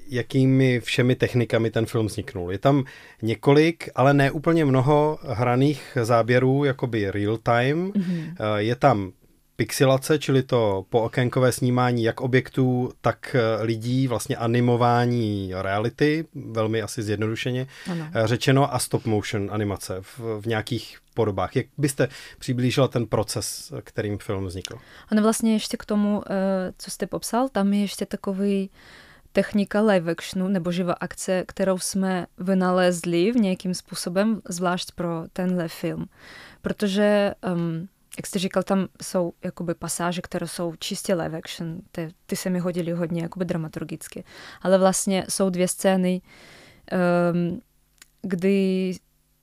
jakými 0.08 0.80
všemi 0.80 1.14
technikami 1.14 1.70
ten 1.70 1.87
film 1.87 2.06
vzniknul. 2.06 2.52
Je 2.52 2.58
tam 2.58 2.84
několik, 3.22 3.88
ale 3.94 4.14
ne 4.14 4.30
úplně 4.30 4.64
mnoho 4.64 5.18
hraných 5.22 5.99
záběrů, 6.02 6.64
jakoby 6.64 7.10
real 7.10 7.37
time. 7.37 7.92
Mm-hmm. 7.92 8.56
Je 8.56 8.76
tam 8.76 9.12
pixelace, 9.60 10.18
čili 10.18 10.42
to 10.42 10.86
pookénkové 10.90 11.52
snímání 11.52 12.02
jak 12.02 12.20
objektů, 12.20 12.92
tak 13.00 13.36
eh, 13.36 13.62
lidí, 13.62 14.08
vlastně 14.08 14.36
animování 14.36 15.52
reality, 15.54 16.26
velmi 16.34 16.82
asi 16.82 17.02
zjednodušeně 17.02 17.66
ano. 17.90 18.06
Eh, 18.14 18.26
řečeno, 18.26 18.74
a 18.74 18.78
stop 18.78 19.04
motion 19.04 19.48
animace 19.52 19.98
v, 20.00 20.40
v 20.40 20.46
nějakých 20.46 20.98
podobách. 21.14 21.56
Jak 21.56 21.66
byste 21.78 22.08
přiblížila 22.38 22.88
ten 22.88 23.06
proces, 23.06 23.72
kterým 23.84 24.18
film 24.18 24.46
vznikl? 24.46 24.78
Ano, 25.08 25.22
vlastně 25.22 25.52
ještě 25.52 25.76
k 25.76 25.84
tomu, 25.84 26.22
eh, 26.26 26.72
co 26.78 26.90
jste 26.90 27.06
popsal, 27.06 27.48
tam 27.48 27.72
je 27.72 27.80
ještě 27.80 28.06
takový 28.06 28.70
technika 29.32 29.80
live 29.80 30.12
actionu 30.12 30.48
nebo 30.48 30.72
živá 30.72 30.92
akce, 30.92 31.44
kterou 31.48 31.78
jsme 31.78 32.26
vynalezli 32.38 33.32
v 33.32 33.36
nějakým 33.36 33.74
způsobem, 33.74 34.40
zvlášť 34.48 34.92
pro 34.94 35.24
tenhle 35.32 35.68
film. 35.68 36.06
Protože 36.62 37.34
um, 37.52 37.88
jak 38.20 38.26
jste 38.26 38.38
říkal, 38.38 38.62
tam 38.62 38.86
jsou 39.02 39.32
jakoby 39.44 39.74
pasáže, 39.74 40.22
které 40.22 40.48
jsou 40.48 40.74
čistě 40.78 41.14
live 41.14 41.38
action, 41.38 41.80
ty, 41.92 42.08
ty 42.26 42.36
se 42.36 42.50
mi 42.50 42.58
hodily 42.58 42.92
hodně 42.92 43.22
jakoby 43.22 43.44
dramaturgicky, 43.44 44.24
ale 44.62 44.78
vlastně 44.78 45.24
jsou 45.28 45.50
dvě 45.50 45.68
scény, 45.68 46.20
um, 47.32 47.60
kdy 48.22 48.92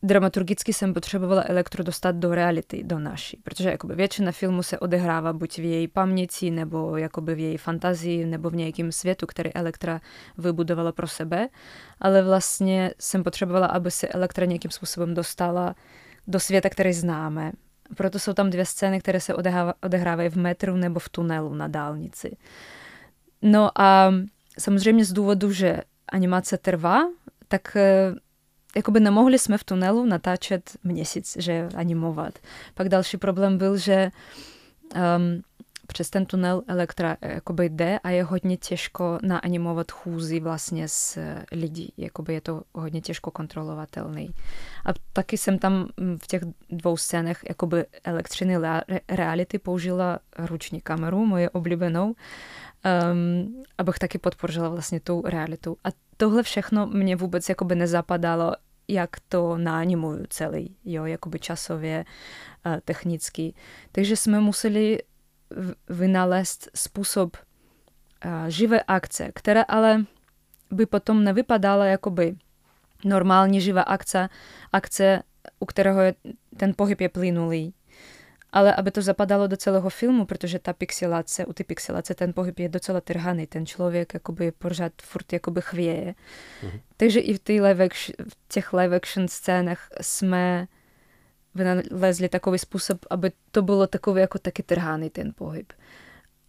dramaturgicky 0.04 0.74
jsem 0.74 0.94
potřebovala 0.94 1.44
elektro 1.48 1.84
dostat 1.84 2.16
do 2.16 2.36
reality, 2.36 2.84
do 2.84 3.00
naší, 3.00 3.38
protože 3.44 3.70
jakoby 3.70 3.96
většina 3.96 4.32
filmu 4.32 4.64
se 4.64 4.80
odehrává 4.80 5.34
buď 5.34 5.58
v 5.58 5.64
její 5.64 5.88
paměti, 5.88 6.52
nebo 6.52 6.98
jakoby 6.98 7.36
v 7.36 7.40
její 7.40 7.58
fantazii, 7.58 8.26
nebo 8.26 8.50
v 8.50 8.56
nějakém 8.56 8.92
světu, 8.92 9.26
který 9.26 9.54
Elektra 9.54 10.02
vybudovala 10.38 10.92
pro 10.92 11.08
sebe, 11.08 11.48
ale 12.00 12.24
vlastně 12.24 12.94
jsem 13.00 13.24
potřebovala, 13.24 13.68
aby 13.68 13.92
se 13.92 14.08
Elektra 14.08 14.46
nějakým 14.46 14.72
způsobem 14.72 15.14
dostala 15.14 15.76
do 16.28 16.40
světa, 16.40 16.70
který 16.70 16.94
známe. 16.94 17.52
Proto 17.96 18.20
jsou 18.20 18.34
tam 18.34 18.50
dvě 18.50 18.66
scény, 18.66 19.00
které 19.00 19.20
se 19.20 19.34
odehrávají 19.84 20.30
v 20.30 20.36
metru 20.36 20.76
nebo 20.76 21.00
v 21.00 21.10
tunelu 21.10 21.54
na 21.54 21.68
dálnici. 21.68 22.38
No 23.42 23.82
a 23.82 24.14
samozřejmě 24.60 25.06
z 25.06 25.14
důvodu, 25.14 25.52
že 25.52 25.82
animace 26.10 26.58
trvá, 26.58 27.00
tak 27.48 27.76
eh, 27.76 28.14
jakoby 28.76 29.00
nemohli 29.00 29.40
jsme 29.40 29.58
v 29.58 29.64
tunelu 29.64 30.06
natáčet 30.06 30.72
měsíc, 30.84 31.38
že 31.40 31.70
animovat. 31.76 32.40
Pak 32.74 32.90
další 32.90 33.18
problém 33.18 33.58
byl, 33.58 33.78
že 33.78 34.12
um, 34.96 35.42
přes 35.88 36.10
ten 36.10 36.26
tunel 36.26 36.64
Elektra 36.68 37.18
jakoby 37.22 37.70
jde 37.70 38.00
a 38.00 38.10
je 38.10 38.24
hodně 38.24 38.58
těžko 38.58 39.20
naanimovat 39.22 39.92
chůzi 39.92 40.40
vlastně 40.40 40.88
s 40.88 41.20
lidí. 41.52 41.94
Jakoby 41.98 42.34
je 42.34 42.42
to 42.42 42.62
hodně 42.74 43.02
těžko 43.02 43.32
kontrolovatelný. 43.32 44.30
A 44.86 44.90
taky 45.14 45.38
jsem 45.38 45.60
tam 45.60 45.88
v 46.18 46.28
těch 46.28 46.42
dvou 46.70 46.98
scénách 46.98 47.40
jakoby 47.50 47.86
elektřiny 48.04 48.56
reality 49.10 49.60
použila 49.60 50.20
ruční 50.38 50.82
kameru, 50.82 51.26
moje 51.26 51.50
oblíbenou, 51.50 52.06
um, 52.08 53.64
abych 53.78 54.00
taky 54.00 54.18
podpořila 54.18 54.70
vlastně 54.70 55.00
tu 55.00 55.24
realitu. 55.26 55.78
A 55.84 55.88
tohle 56.18 56.44
všechno 56.44 56.88
mě 56.88 57.16
vůbec 57.16 57.50
jakoby 57.50 57.76
nezapadalo, 57.76 58.54
jak 58.88 59.10
to 59.30 59.58
nánimuju 59.58 60.26
celý, 60.30 60.76
jo, 60.86 61.06
jakoby 61.06 61.40
časově, 61.40 62.06
uh, 62.66 62.76
technicky. 62.86 63.54
Takže 63.92 64.16
jsme 64.16 64.40
museli 64.40 65.00
vynalézt 65.90 66.70
způsob 66.76 67.38
živé 68.48 68.82
akce, 68.88 69.32
která 69.36 69.62
ale 69.62 70.06
by 70.72 70.86
potom 70.86 71.24
nevypadala 71.24 71.86
jakoby 71.86 72.36
normální 73.06 73.62
živá 73.62 73.82
akce, 73.82 74.30
akce, 74.72 75.24
u 75.60 75.66
kterého 75.66 76.02
je, 76.02 76.16
ten 76.58 76.74
pohyb 76.76 77.02
je 77.02 77.10
plynulý, 77.10 77.74
ale 78.52 78.76
aby 78.76 78.92
to 78.92 79.02
zapadalo 79.02 79.48
do 79.48 79.58
celého 79.58 79.90
filmu, 79.90 80.26
protože 80.26 80.60
ta 80.60 80.74
pixelace, 80.74 81.46
u 81.46 81.54
ty 81.54 81.64
pixelace 81.64 82.16
ten 82.16 82.34
pohyb 82.34 82.60
je 82.60 82.70
docela 82.70 83.02
trhaný, 83.02 83.48
ten 83.48 83.66
člověk 83.66 84.14
jakoby 84.14 84.52
pořád 84.52 84.92
furt 85.02 85.34
jakoby 85.34 85.62
chvěje. 85.62 86.16
Mm-hmm. 86.64 86.82
Takže 86.98 87.20
i 87.20 87.38
v, 87.38 87.50
live 87.50 87.86
action, 87.86 88.16
v 88.30 88.38
těch 88.48 88.74
live 88.74 88.96
action 88.96 89.28
scénách 89.28 89.88
jsme 90.02 90.68
vynalezli 91.58 92.30
takový 92.30 92.60
způsob, 92.60 93.06
aby 93.10 93.32
to 93.52 93.62
bylo 93.62 93.88
takový 93.88 94.22
jako 94.22 94.40
taky 94.40 94.64
trhaný 94.64 95.10
ten 95.10 95.34
pohyb. 95.36 95.74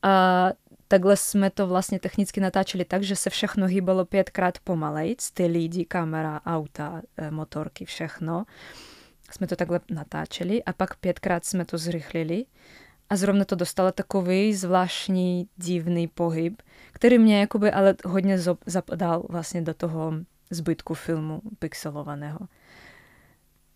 A 0.03 0.47
takhle 0.89 1.17
jsme 1.17 1.51
to 1.51 1.67
vlastně 1.67 2.01
technicky 2.01 2.41
natáčeli 2.41 2.85
tak, 2.85 3.03
že 3.03 3.17
se 3.17 3.31
všechno 3.31 3.67
hýbalo 3.67 4.05
pětkrát 4.05 4.59
pomalejc, 4.59 5.31
ty 5.31 5.47
lidi, 5.47 5.85
kamera, 5.85 6.41
auta, 6.47 7.03
e, 7.17 7.31
motorky, 7.31 7.85
všechno 7.85 8.45
jsme 9.31 9.47
to 9.47 9.57
takhle 9.57 9.81
natáčeli 9.91 10.65
a 10.65 10.73
pak 10.73 10.97
pětkrát 10.97 11.45
jsme 11.45 11.65
to 11.65 11.79
zrychlili 11.79 12.45
a 13.11 13.17
zrovna 13.17 13.45
to 13.45 13.55
dostalo 13.57 13.93
takový 13.93 14.55
zvláštní, 14.55 15.49
divný 15.57 16.09
pohyb, 16.09 16.63
který 16.93 17.19
mě 17.19 17.41
jakoby 17.41 17.71
ale 17.71 17.95
hodně 18.05 18.39
zapadal 18.67 19.27
vlastně 19.29 19.63
do 19.63 19.75
toho 19.75 20.13
zbytku 20.51 20.95
filmu 20.95 21.41
pixelovaného. 21.59 22.39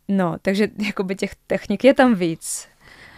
No, 0.09 0.37
takže 0.43 0.69
jakoby 0.87 1.15
těch 1.15 1.35
technik 1.47 1.85
je 1.85 1.95
tam 1.95 2.15
víc. 2.15 2.73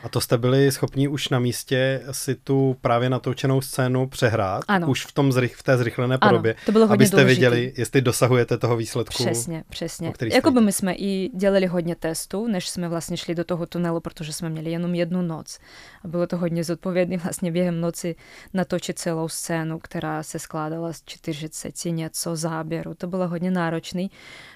A 0.04 0.08
to 0.08 0.20
jste 0.20 0.38
byli 0.38 0.72
schopni 0.72 1.08
už 1.08 1.28
na 1.28 1.38
místě 1.38 2.02
si 2.10 2.34
tu 2.34 2.76
právě 2.80 3.10
natočenou 3.10 3.60
scénu 3.60 4.06
přehrát? 4.06 4.64
Ano. 4.68 4.88
Už 4.88 5.06
v, 5.06 5.12
tom 5.12 5.32
zrych, 5.32 5.56
v 5.56 5.62
té 5.62 5.76
zrychlené 5.78 6.18
podobě? 6.18 6.52
Ano, 6.52 6.60
to 6.66 6.72
bylo 6.72 6.86
hodně 6.86 6.94
Abyste 6.94 7.16
důležitý. 7.16 7.40
věděli, 7.40 7.72
jestli 7.76 8.00
dosahujete 8.00 8.58
toho 8.58 8.76
výsledku? 8.76 9.24
Přesně, 9.24 9.64
přesně. 9.68 10.12
Jakoby 10.32 10.60
my 10.60 10.72
jsme 10.72 10.94
i 10.94 11.30
dělali 11.34 11.66
hodně 11.66 11.96
testů, 11.96 12.46
než 12.46 12.68
jsme 12.68 12.88
vlastně 12.88 13.16
šli 13.16 13.34
do 13.34 13.44
toho 13.44 13.66
tunelu, 13.66 14.00
protože 14.00 14.32
jsme 14.32 14.48
měli 14.48 14.70
jenom 14.70 14.94
jednu 14.94 15.22
noc. 15.22 15.58
A 16.04 16.08
bylo 16.08 16.26
to 16.26 16.36
hodně 16.36 16.64
zodpovědné 16.64 17.16
vlastně 17.16 17.52
během 17.52 17.80
noci 17.80 18.16
natočit 18.54 18.98
celou 18.98 19.28
scénu, 19.28 19.78
která 19.78 20.22
se 20.22 20.38
skládala 20.38 20.92
z 20.92 21.02
40 21.04 21.84
něco 21.84 22.36
záběru. 22.36 22.94
To 22.94 23.06
bylo 23.06 23.28
hodně 23.28 23.50
náročný. 23.50 24.10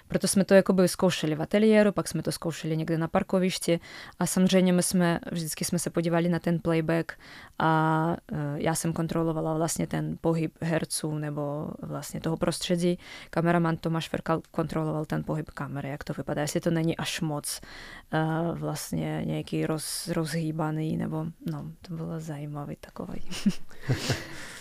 Proto 0.08 0.28
jsme 0.28 0.44
to 0.44 0.54
jakoby 0.54 0.88
zkoušeli 0.88 1.34
v 1.34 1.42
ateliéru, 1.42 1.92
pak 1.92 2.08
jsme 2.08 2.22
to 2.22 2.32
zkoušeli 2.32 2.76
někde 2.76 2.98
na 2.98 3.08
parkovišti 3.08 3.80
a 4.18 4.26
samozřejmě 4.26 4.72
my 4.72 4.82
jsme, 4.82 5.20
vždycky 5.32 5.64
jsme 5.64 5.78
se 5.78 5.90
podívali 5.90 6.28
na 6.28 6.38
ten 6.38 6.58
playback 6.58 7.12
a 7.58 8.16
e, 8.32 8.62
já 8.62 8.74
jsem 8.74 8.92
kontrolovala 8.92 9.54
vlastně 9.54 9.86
ten 9.86 10.18
pohyb 10.20 10.54
herců 10.60 11.18
nebo 11.18 11.70
vlastně 11.82 12.20
toho 12.20 12.36
prostředí. 12.36 12.98
Kameraman 13.30 13.76
Tomáš 13.76 14.08
Ferkal 14.08 14.40
kontroloval 14.50 15.04
ten 15.04 15.24
pohyb 15.24 15.50
kamery, 15.50 15.88
jak 15.88 16.04
to 16.04 16.12
vypadá, 16.12 16.42
jestli 16.42 16.60
to 16.60 16.70
není 16.70 16.96
až 16.96 17.20
moc 17.20 17.60
uh, 18.12 18.58
vlastně 18.58 19.22
nějaký 19.24 19.66
roz, 19.66 20.08
rozhýbaný, 20.08 20.96
nebo 20.96 21.26
no, 21.50 21.72
to 21.82 21.94
bylo 21.94 22.20
zajímavý 22.20 22.76
takový. 22.80 23.22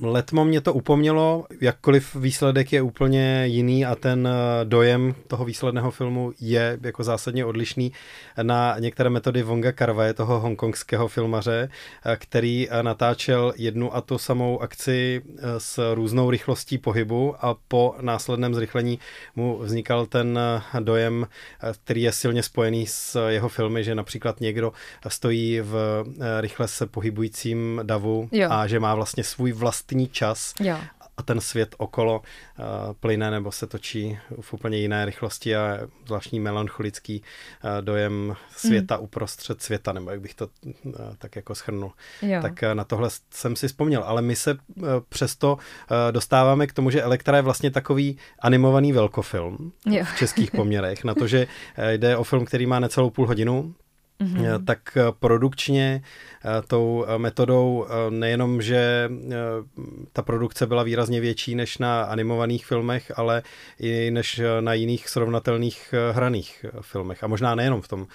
Letmo 0.00 0.44
mě 0.44 0.60
to 0.60 0.74
upomnělo, 0.74 1.46
jakkoliv 1.60 2.14
výsledek 2.14 2.72
je 2.72 2.82
úplně 2.82 3.46
jiný 3.46 3.84
a 3.84 3.94
ten 3.94 4.28
eh, 4.28 4.64
dojem 4.64 5.14
toho 5.26 5.44
výsledného 5.44 5.90
filmu 5.90 6.32
je 6.40 6.78
jako 6.82 7.04
zásadně 7.04 7.44
odlišný 7.44 7.92
na 8.42 8.78
některé 8.78 9.10
metody 9.10 9.42
Vonga 9.42 9.72
Karvaje, 9.72 10.14
toho 10.14 10.40
hongkongského 10.40 11.08
filmaře, 11.08 11.68
eh, 12.04 12.16
který 12.16 12.68
eh, 12.70 12.82
natáčel 12.82 13.52
jednu 13.56 13.96
a 13.96 14.00
tu 14.00 14.18
samou 14.18 14.62
akci 14.62 15.22
s 15.58 15.94
různou 15.94 16.30
rychlostí 16.30 16.78
pohybu 16.78 17.34
a 17.40 17.56
po 17.68 17.94
následném 18.00 18.54
zrychlení 18.54 18.98
mu 19.36 19.58
vznikal 19.58 20.06
ten 20.06 20.38
dojem, 20.80 21.26
který 21.84 22.02
je 22.02 22.12
silně 22.12 22.42
spojený 22.42 22.86
s 22.86 23.28
jeho 23.28 23.48
filmy, 23.48 23.84
že 23.84 23.94
například 23.94 24.40
někdo 24.40 24.72
stojí 25.08 25.60
v 25.60 26.04
rychle 26.40 26.68
se 26.68 26.86
pohybujícím 26.86 27.80
davu 27.82 28.28
jo. 28.32 28.48
a 28.50 28.66
že 28.66 28.80
má 28.80 28.94
vlastně 28.94 29.24
svůj 29.24 29.52
vlastní 29.52 29.81
vlastní 29.82 30.08
čas 30.08 30.54
jo. 30.60 30.76
a 31.16 31.22
ten 31.22 31.40
svět 31.40 31.74
okolo 31.78 32.18
uh, 32.20 32.64
plyne 33.00 33.30
nebo 33.30 33.52
se 33.52 33.66
točí 33.66 34.18
v 34.40 34.54
úplně 34.54 34.78
jiné 34.78 35.04
rychlosti 35.04 35.56
a 35.56 35.78
zvláštní 36.06 36.40
melancholický 36.40 37.22
uh, 37.22 37.84
dojem 37.84 38.36
světa 38.56 38.96
mm. 38.96 39.02
uprostřed 39.02 39.62
světa, 39.62 39.92
nebo 39.92 40.10
jak 40.10 40.20
bych 40.20 40.34
to 40.34 40.48
uh, 40.64 40.92
tak 41.18 41.36
jako 41.36 41.54
schrnul. 41.54 41.92
Jo. 42.22 42.42
Tak 42.42 42.52
uh, 42.62 42.74
na 42.74 42.84
tohle 42.84 43.08
jsem 43.30 43.56
si 43.56 43.68
vzpomněl, 43.68 44.02
ale 44.02 44.22
my 44.22 44.36
se 44.36 44.54
uh, 44.54 44.86
přesto 45.08 45.52
uh, 45.54 45.58
dostáváme 46.10 46.66
k 46.66 46.72
tomu, 46.72 46.90
že 46.90 47.02
Elektra 47.02 47.36
je 47.36 47.42
vlastně 47.42 47.70
takový 47.70 48.18
animovaný 48.38 48.92
velkofilm 48.92 49.72
jo. 49.86 50.04
v 50.04 50.18
českých 50.18 50.50
poměrech, 50.50 51.04
na 51.04 51.14
to, 51.14 51.26
že 51.26 51.46
jde 51.96 52.16
o 52.16 52.24
film, 52.24 52.44
který 52.44 52.66
má 52.66 52.80
necelou 52.80 53.10
půl 53.10 53.26
hodinu, 53.26 53.74
mm-hmm. 54.22 54.64
tak 54.64 54.96
eh, 54.96 55.02
produkčně 55.18 56.02
eh, 56.44 56.62
tou 56.66 57.06
metodou 57.16 57.86
nejenom, 58.10 58.62
že 58.62 59.10
ta 60.12 60.22
produkce 60.22 60.66
byla 60.66 60.82
výrazně 60.82 61.20
větší 61.20 61.54
než 61.54 61.78
na 61.78 62.02
animovaných 62.02 62.66
filmech, 62.66 63.12
ale 63.16 63.42
i 63.78 64.10
než 64.10 64.40
na 64.60 64.74
jiných 64.74 65.08
srovnatelných 65.08 65.94
hraných 66.12 66.64
filmech. 66.80 67.24
A 67.24 67.26
možná 67.26 67.54
nejenom 67.54 67.82
v 67.82 67.88
tom 67.88 68.06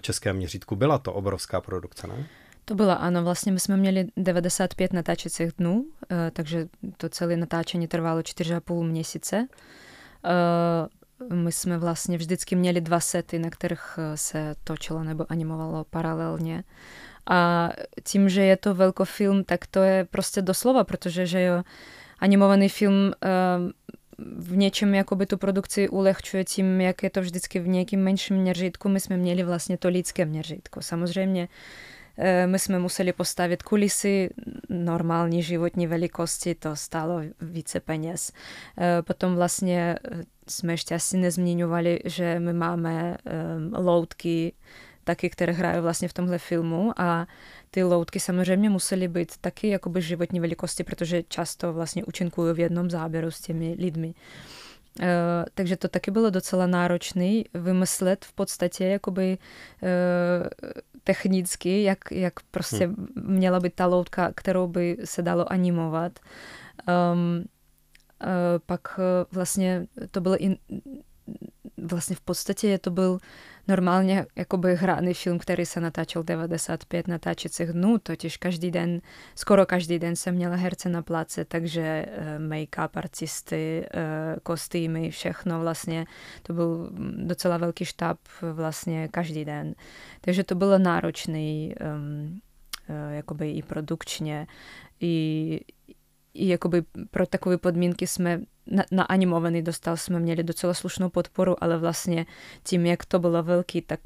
českém 0.00 0.36
měřítku. 0.36 0.76
Byla 0.76 0.98
to 0.98 1.12
obrovská 1.12 1.60
produkce, 1.60 2.06
ne? 2.06 2.26
To 2.64 2.74
byla, 2.74 2.94
ano, 2.94 3.24
vlastně 3.24 3.52
my 3.52 3.60
jsme 3.60 3.76
měli 3.76 4.06
95 4.16 4.92
natáčecích 4.92 5.52
dnů, 5.58 5.86
takže 6.32 6.68
to 6.96 7.08
celé 7.08 7.36
natáčení 7.36 7.88
trvalo 7.88 8.20
4,5 8.20 8.82
měsíce 8.82 9.46
my 11.32 11.52
jsme 11.52 11.78
vlastně 11.78 12.18
vždycky 12.18 12.56
měli 12.56 12.80
dva 12.80 13.00
sety, 13.00 13.38
na 13.38 13.50
kterých 13.50 13.98
eh, 13.98 14.16
se 14.16 14.54
točilo 14.64 15.04
nebo 15.04 15.26
animovalo 15.28 15.84
paralelně. 15.84 16.64
A 17.30 17.70
tím, 18.02 18.28
že 18.28 18.42
je 18.42 18.56
to 18.56 18.74
velkofilm, 18.74 19.44
tak 19.44 19.66
to 19.66 19.82
je 19.82 20.04
prostě 20.04 20.42
doslova, 20.42 20.84
protože 20.84 21.26
že 21.26 21.42
jo, 21.42 21.62
animovaný 22.18 22.68
film 22.68 23.12
eh, 23.24 23.28
v 24.18 24.56
něčem 24.56 24.94
jakoby 24.94 25.26
tu 25.26 25.36
produkci 25.36 25.88
ulehčuje 25.88 26.44
tím, 26.44 26.80
jak 26.80 27.02
je 27.02 27.10
to 27.10 27.20
vždycky 27.20 27.60
v 27.60 27.68
nějakém 27.68 28.00
menším 28.00 28.36
měřítku. 28.36 28.88
My 28.88 29.00
jsme 29.00 29.16
měli 29.16 29.42
vlastně 29.42 29.76
to 29.76 29.88
lidské 29.88 30.24
měřítko. 30.24 30.82
Samozřejmě 30.82 31.48
my 32.46 32.58
jsme 32.58 32.78
museli 32.78 33.12
postavit 33.12 33.62
kulisy 33.62 34.30
normální 34.68 35.42
životní 35.42 35.86
velikosti, 35.86 36.54
to 36.54 36.76
stálo 36.76 37.20
více 37.40 37.80
peněz. 37.80 38.32
Eh, 38.78 39.02
potom 39.02 39.34
vlastně 39.34 39.96
eh, 40.12 40.22
jsme 40.48 40.74
asi 40.94 41.16
nezmiňovali, 41.16 42.00
že 42.04 42.40
my 42.40 42.52
máme 42.52 43.16
loutky, 43.72 44.52
taky, 45.04 45.30
které 45.30 45.52
hrají 45.52 45.80
vlastně 45.80 46.08
v 46.08 46.12
tomhle 46.12 46.38
filmu 46.38 46.92
a 46.96 47.26
ty 47.70 47.82
loutky 47.82 48.20
samozřejmě 48.20 48.70
musely 48.70 49.08
být 49.08 49.36
taky 49.40 49.68
jakoby 49.68 50.02
životní 50.02 50.40
velikosti, 50.40 50.84
protože 50.84 51.22
často 51.22 51.72
vlastně 51.72 52.04
účinkují 52.04 52.54
v 52.54 52.60
jednom 52.60 52.90
záběru 52.90 53.30
s 53.30 53.40
těmi 53.40 53.76
lidmi. 53.78 54.14
Uh, 55.00 55.06
takže 55.54 55.76
to 55.76 55.88
taky 55.88 56.10
bylo 56.10 56.30
docela 56.30 56.66
náročný 56.66 57.44
vymyslet 57.54 58.24
v 58.24 58.32
podstatě 58.32 58.84
jakoby 58.84 59.38
uh, 59.82 59.88
technicky, 61.04 61.82
jak, 61.82 61.98
jak 62.10 62.32
prostě 62.50 62.86
hmm. 62.86 63.06
měla 63.16 63.60
být 63.60 63.74
ta 63.74 63.86
loutka, 63.86 64.32
kterou 64.36 64.66
by 64.66 64.96
se 65.04 65.22
dalo 65.22 65.52
animovat. 65.52 66.18
Um, 67.12 67.44
uh, 68.22 68.28
pak 68.66 68.98
uh, 68.98 69.04
vlastně 69.32 69.86
to 70.10 70.20
bylo 70.20 70.44
i 70.44 70.56
vlastně 71.84 72.16
v 72.16 72.20
podstatě 72.20 72.78
to 72.78 72.90
byl 72.90 73.18
normálně 73.68 74.26
jakoby 74.36 74.76
hraný 74.76 75.14
film, 75.14 75.38
který 75.38 75.66
se 75.66 75.80
natáčel 75.80 76.22
95 76.22 77.08
natáčecích 77.08 77.68
dnů, 77.68 77.98
totiž 77.98 78.36
každý 78.36 78.70
den, 78.70 79.00
skoro 79.34 79.66
každý 79.66 79.98
den 79.98 80.16
jsem 80.16 80.34
měla 80.34 80.56
herce 80.56 80.88
na 80.88 81.02
pláce, 81.02 81.44
takže 81.44 82.06
uh, 82.08 82.48
make-up, 82.48 82.88
artisty, 82.94 83.86
uh, 83.94 84.00
kostýmy, 84.42 85.10
všechno 85.10 85.60
vlastně, 85.60 86.06
to 86.42 86.52
byl 86.52 86.90
docela 87.16 87.56
velký 87.56 87.84
štáb 87.84 88.18
vlastně 88.52 89.08
každý 89.08 89.44
den. 89.44 89.74
Takže 90.20 90.44
to 90.44 90.54
bylo 90.54 90.78
náročný 90.78 91.74
um, 91.96 92.40
jakoby 93.10 93.50
i 93.50 93.62
produkčně, 93.62 94.46
i, 95.00 95.60
i 96.34 96.48
jakoby 96.48 96.82
pro 97.10 97.26
takové 97.26 97.58
podmínky 97.58 98.06
jsme 98.06 98.40
na, 98.66 98.84
na 98.90 99.04
animovaný 99.04 99.62
dostal 99.62 99.96
jsme 99.96 100.20
měli 100.20 100.42
docela 100.42 100.74
slušnou 100.74 101.08
podporu, 101.08 101.64
ale 101.64 101.78
vlastně 101.78 102.26
tím, 102.62 102.86
jak 102.86 103.04
to 103.04 103.18
bylo 103.18 103.42
velký, 103.42 103.82
tak 103.82 104.00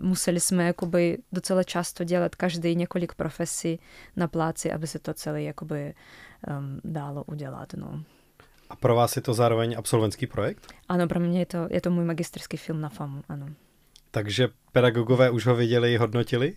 museli 0.00 0.40
jsme 0.40 0.64
jakoby 0.64 1.18
docela 1.32 1.62
často 1.62 2.04
dělat 2.04 2.34
každý 2.34 2.76
několik 2.76 3.14
profesí 3.14 3.80
na 4.16 4.28
pláci, 4.28 4.72
aby 4.72 4.86
se 4.86 4.98
to 4.98 5.14
celé 5.14 5.42
jakoby 5.42 5.94
um, 6.58 6.80
dalo 6.84 7.24
udělat. 7.24 7.74
No. 7.74 8.02
A 8.70 8.76
pro 8.76 8.94
vás 8.94 9.16
je 9.16 9.22
to 9.22 9.34
zároveň 9.34 9.74
absolventský 9.78 10.26
projekt? 10.26 10.66
Ano, 10.88 11.08
pro 11.08 11.20
mě 11.20 11.38
je 11.38 11.46
to, 11.46 11.68
je 11.70 11.80
to 11.80 11.90
můj 11.90 12.04
magisterský 12.04 12.56
film 12.56 12.80
na 12.80 12.88
FAMu, 12.88 13.22
ano. 13.28 13.46
Takže 14.10 14.48
pedagogové 14.72 15.30
už 15.30 15.46
ho 15.46 15.56
viděli, 15.56 15.96
hodnotili? 15.96 16.54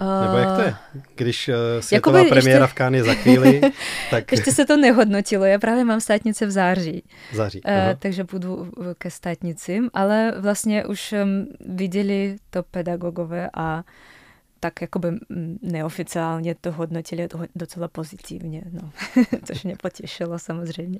Nebo 0.00 0.36
jak 0.36 0.56
to 0.56 0.62
je? 0.62 0.74
Když 1.14 1.48
uh, 1.48 1.54
světová 1.80 2.18
Jakoby 2.18 2.30
premiéra 2.30 2.64
ještě... 2.64 2.74
v 2.74 2.76
Cannes 2.76 2.98
je 2.98 3.04
za 3.04 3.14
chvíli, 3.14 3.60
tak... 4.10 4.32
Ještě 4.32 4.52
se 4.52 4.66
to 4.66 4.76
nehodnotilo, 4.76 5.44
já 5.44 5.58
právě 5.58 5.84
mám 5.84 6.00
státnice 6.00 6.46
v 6.46 6.50
září. 6.50 7.02
Září, 7.32 7.60
uh, 7.64 7.72
takže 7.98 8.24
půjdu 8.24 8.72
ke 8.98 9.10
státnicím, 9.10 9.90
ale 9.94 10.34
vlastně 10.38 10.86
už 10.86 11.14
um, 11.22 11.46
viděli 11.76 12.36
to 12.50 12.62
pedagogové 12.62 13.50
a 13.56 13.84
tak 14.60 14.80
jakoby 14.80 15.08
neoficiálně 15.62 16.54
to 16.54 16.72
hodnotili 16.72 17.28
docela 17.54 17.88
pozitivně, 17.88 18.62
no. 18.70 18.90
což 19.44 19.64
mě 19.64 19.76
potěšilo 19.82 20.38
samozřejmě. 20.38 20.98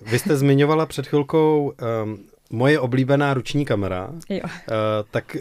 Vy 0.00 0.18
jste 0.18 0.36
zmiňovala 0.36 0.86
před 0.86 1.06
chvilkou 1.06 1.72
um, 2.04 2.18
moje 2.50 2.80
oblíbená 2.80 3.34
ruční 3.34 3.64
kamera. 3.64 4.12
Jo. 4.28 4.40
Uh, 4.44 4.50
tak 5.10 5.36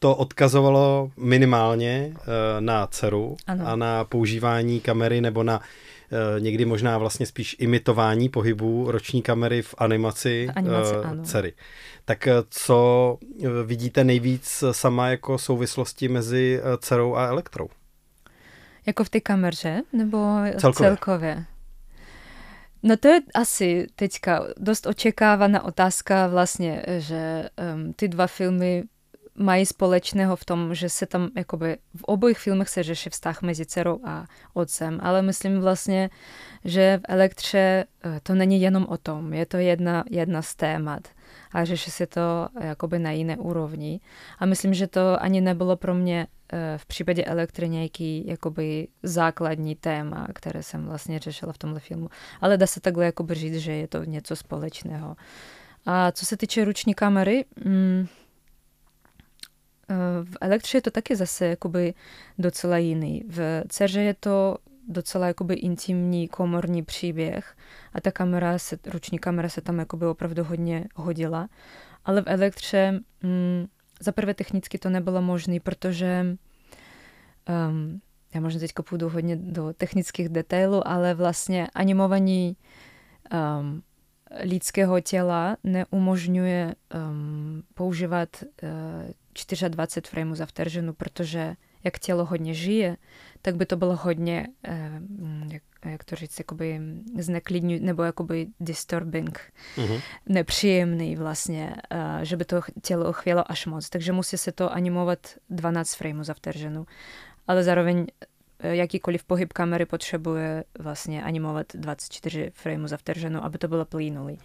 to 0.00 0.16
odkazovalo 0.16 1.10
minimálně 1.16 2.12
uh, 2.14 2.24
na 2.60 2.86
dceru 2.86 3.36
ano. 3.46 3.66
a 3.66 3.76
na 3.76 4.04
používání 4.04 4.80
kamery 4.80 5.20
nebo 5.20 5.42
na 5.42 5.58
uh, 5.58 6.40
někdy 6.40 6.64
možná 6.64 6.98
vlastně 6.98 7.26
spíš 7.26 7.56
imitování 7.58 8.28
pohybů 8.28 8.90
roční 8.90 9.22
kamery 9.22 9.62
v 9.62 9.74
animaci, 9.78 10.48
animaci 10.56 10.94
uh, 10.94 11.22
dcery. 11.22 11.52
Tak 12.04 12.28
co 12.48 13.18
vidíte 13.64 14.04
nejvíc 14.04 14.64
sama 14.72 15.08
jako 15.08 15.38
souvislosti 15.38 16.08
mezi 16.08 16.60
dcerou 16.78 17.14
a 17.14 17.26
elektrou? 17.26 17.68
Jako 18.86 19.04
v 19.04 19.08
té 19.08 19.20
kameře 19.20 19.82
nebo 19.92 20.36
celkově? 20.58 20.88
celkově? 20.88 21.44
No 22.82 22.96
to 22.96 23.08
je 23.08 23.20
asi 23.34 23.86
teďka 23.96 24.44
dost 24.56 24.86
očekávaná 24.86 25.64
otázka 25.64 26.26
vlastně, 26.26 26.82
že 26.98 27.48
um, 27.74 27.92
ty 27.92 28.08
dva 28.08 28.26
filmy 28.26 28.84
mají 29.34 29.66
společného 29.66 30.36
v 30.36 30.44
tom, 30.44 30.74
že 30.74 30.88
se 30.88 31.06
tam 31.06 31.28
jakoby 31.36 31.76
v 31.96 32.02
obojích 32.02 32.38
filmech 32.38 32.68
se 32.68 32.82
řeší 32.82 33.10
vztah 33.10 33.42
mezi 33.42 33.66
dcerou 33.66 34.00
a 34.04 34.26
otcem, 34.54 34.98
ale 35.02 35.22
myslím 35.22 35.60
vlastně, 35.60 36.10
že 36.64 36.98
v 36.98 37.12
Elektře 37.12 37.84
eh, 38.04 38.20
to 38.22 38.34
není 38.34 38.60
jenom 38.60 38.86
o 38.88 38.96
tom, 38.96 39.32
je 39.32 39.46
to 39.46 39.56
jedna, 39.56 40.04
jedna 40.10 40.42
z 40.42 40.54
témat 40.54 41.08
a 41.52 41.64
řeší 41.64 41.90
se 41.90 42.06
to 42.06 42.48
jakoby 42.60 42.98
na 42.98 43.10
jiné 43.10 43.36
úrovni. 43.36 44.00
A 44.38 44.46
myslím, 44.46 44.74
že 44.74 44.86
to 44.86 45.22
ani 45.22 45.40
nebylo 45.40 45.76
pro 45.76 45.94
mě 45.94 46.26
eh, 46.52 46.78
v 46.78 46.86
případě 46.86 47.24
Elektry 47.24 47.68
nějaký 47.68 48.26
jakoby 48.26 48.88
základní 49.02 49.74
téma, 49.74 50.26
které 50.34 50.62
jsem 50.62 50.86
vlastně 50.86 51.18
řešila 51.18 51.52
v 51.52 51.58
tomhle 51.58 51.80
filmu. 51.80 52.08
Ale 52.40 52.56
dá 52.56 52.66
se 52.66 52.80
takhle 52.80 53.04
jakoby 53.04 53.34
říct, 53.34 53.56
že 53.56 53.72
je 53.72 53.88
to 53.88 54.04
něco 54.04 54.36
společného. 54.36 55.16
A 55.86 56.12
co 56.12 56.26
se 56.26 56.36
týče 56.36 56.64
ruční 56.64 56.94
kamery, 56.94 57.44
mm, 57.64 58.06
v 60.24 60.36
elektře 60.40 60.78
je 60.78 60.82
to 60.82 60.90
taky 60.90 61.16
zase 61.16 61.46
jakoby 61.46 61.94
docela 62.38 62.78
jiný. 62.78 63.22
V 63.28 63.64
dceře 63.68 64.02
je 64.02 64.14
to 64.14 64.56
docela 64.88 65.26
jakoby 65.26 65.54
intimní 65.54 66.28
komorní 66.28 66.82
příběh 66.82 67.56
a 67.92 68.00
ta 68.00 68.10
kamera, 68.10 68.58
se, 68.58 68.78
ruční 68.86 69.18
kamera 69.18 69.48
se 69.48 69.60
tam 69.60 69.78
jakoby 69.78 70.06
opravdu 70.06 70.44
hodně 70.44 70.84
hodila. 70.94 71.48
Ale 72.04 72.22
v 72.22 72.24
elektře 72.26 73.00
mm, 73.22 73.66
za 74.00 74.12
prvé 74.12 74.34
technicky 74.34 74.78
to 74.78 74.90
nebylo 74.90 75.22
možné, 75.22 75.60
protože 75.60 76.36
um, 77.68 78.00
já 78.34 78.40
možná 78.40 78.60
teď 78.60 78.72
půjdu 78.88 79.08
hodně 79.08 79.36
do 79.36 79.72
technických 79.72 80.28
detailů, 80.28 80.88
ale 80.88 81.14
vlastně 81.14 81.66
animovaní 81.74 82.56
um, 83.32 83.82
lidského 84.42 85.00
těla 85.00 85.56
neumožňuje 85.64 86.74
um, 86.94 87.62
používat 87.74 88.28
uh, 88.62 89.68
24 89.68 90.10
frameů 90.10 90.34
za 90.34 90.46
vteřinu, 90.46 90.92
protože 90.92 91.56
jak 91.84 91.98
tělo 91.98 92.24
hodně 92.24 92.54
žije, 92.54 92.96
tak 93.42 93.56
by 93.56 93.66
to 93.66 93.76
bylo 93.76 93.96
hodně, 93.96 94.46
eh, 94.64 95.00
jak, 95.48 95.62
jak 95.84 96.04
to 96.04 96.16
říct, 96.16 96.38
jakoby 96.38 96.80
zneklidňující, 97.18 97.84
nebo 97.84 98.02
jakoby 98.02 98.46
disturbing, 98.60 99.40
uh-huh. 99.76 100.00
nepříjemný 100.26 101.16
vlastně, 101.16 101.74
eh, 101.90 102.18
že 102.22 102.36
by 102.36 102.44
to 102.44 102.60
tělo 102.82 103.12
chvělo 103.12 103.50
až 103.50 103.66
moc. 103.66 103.88
Takže 103.88 104.12
musí 104.12 104.38
se 104.38 104.52
to 104.52 104.72
animovat 104.72 105.18
12 105.50 105.94
frameů 105.94 106.24
za 106.24 106.34
vteřinu. 106.34 106.86
Ale 107.46 107.64
zároveň 107.64 108.06
eh, 108.22 108.26
jakýkoliv 108.62 109.24
pohyb 109.24 109.52
kamery 109.52 109.86
potřebuje 109.86 110.64
vlastně 110.78 111.24
animovat 111.24 111.66
24 111.74 112.50
frameů 112.54 112.86
za 112.86 112.96
vteřinu, 112.96 113.44
aby 113.44 113.58
to 113.58 113.68
bylo 113.68 113.84
plynulý. 113.84 114.38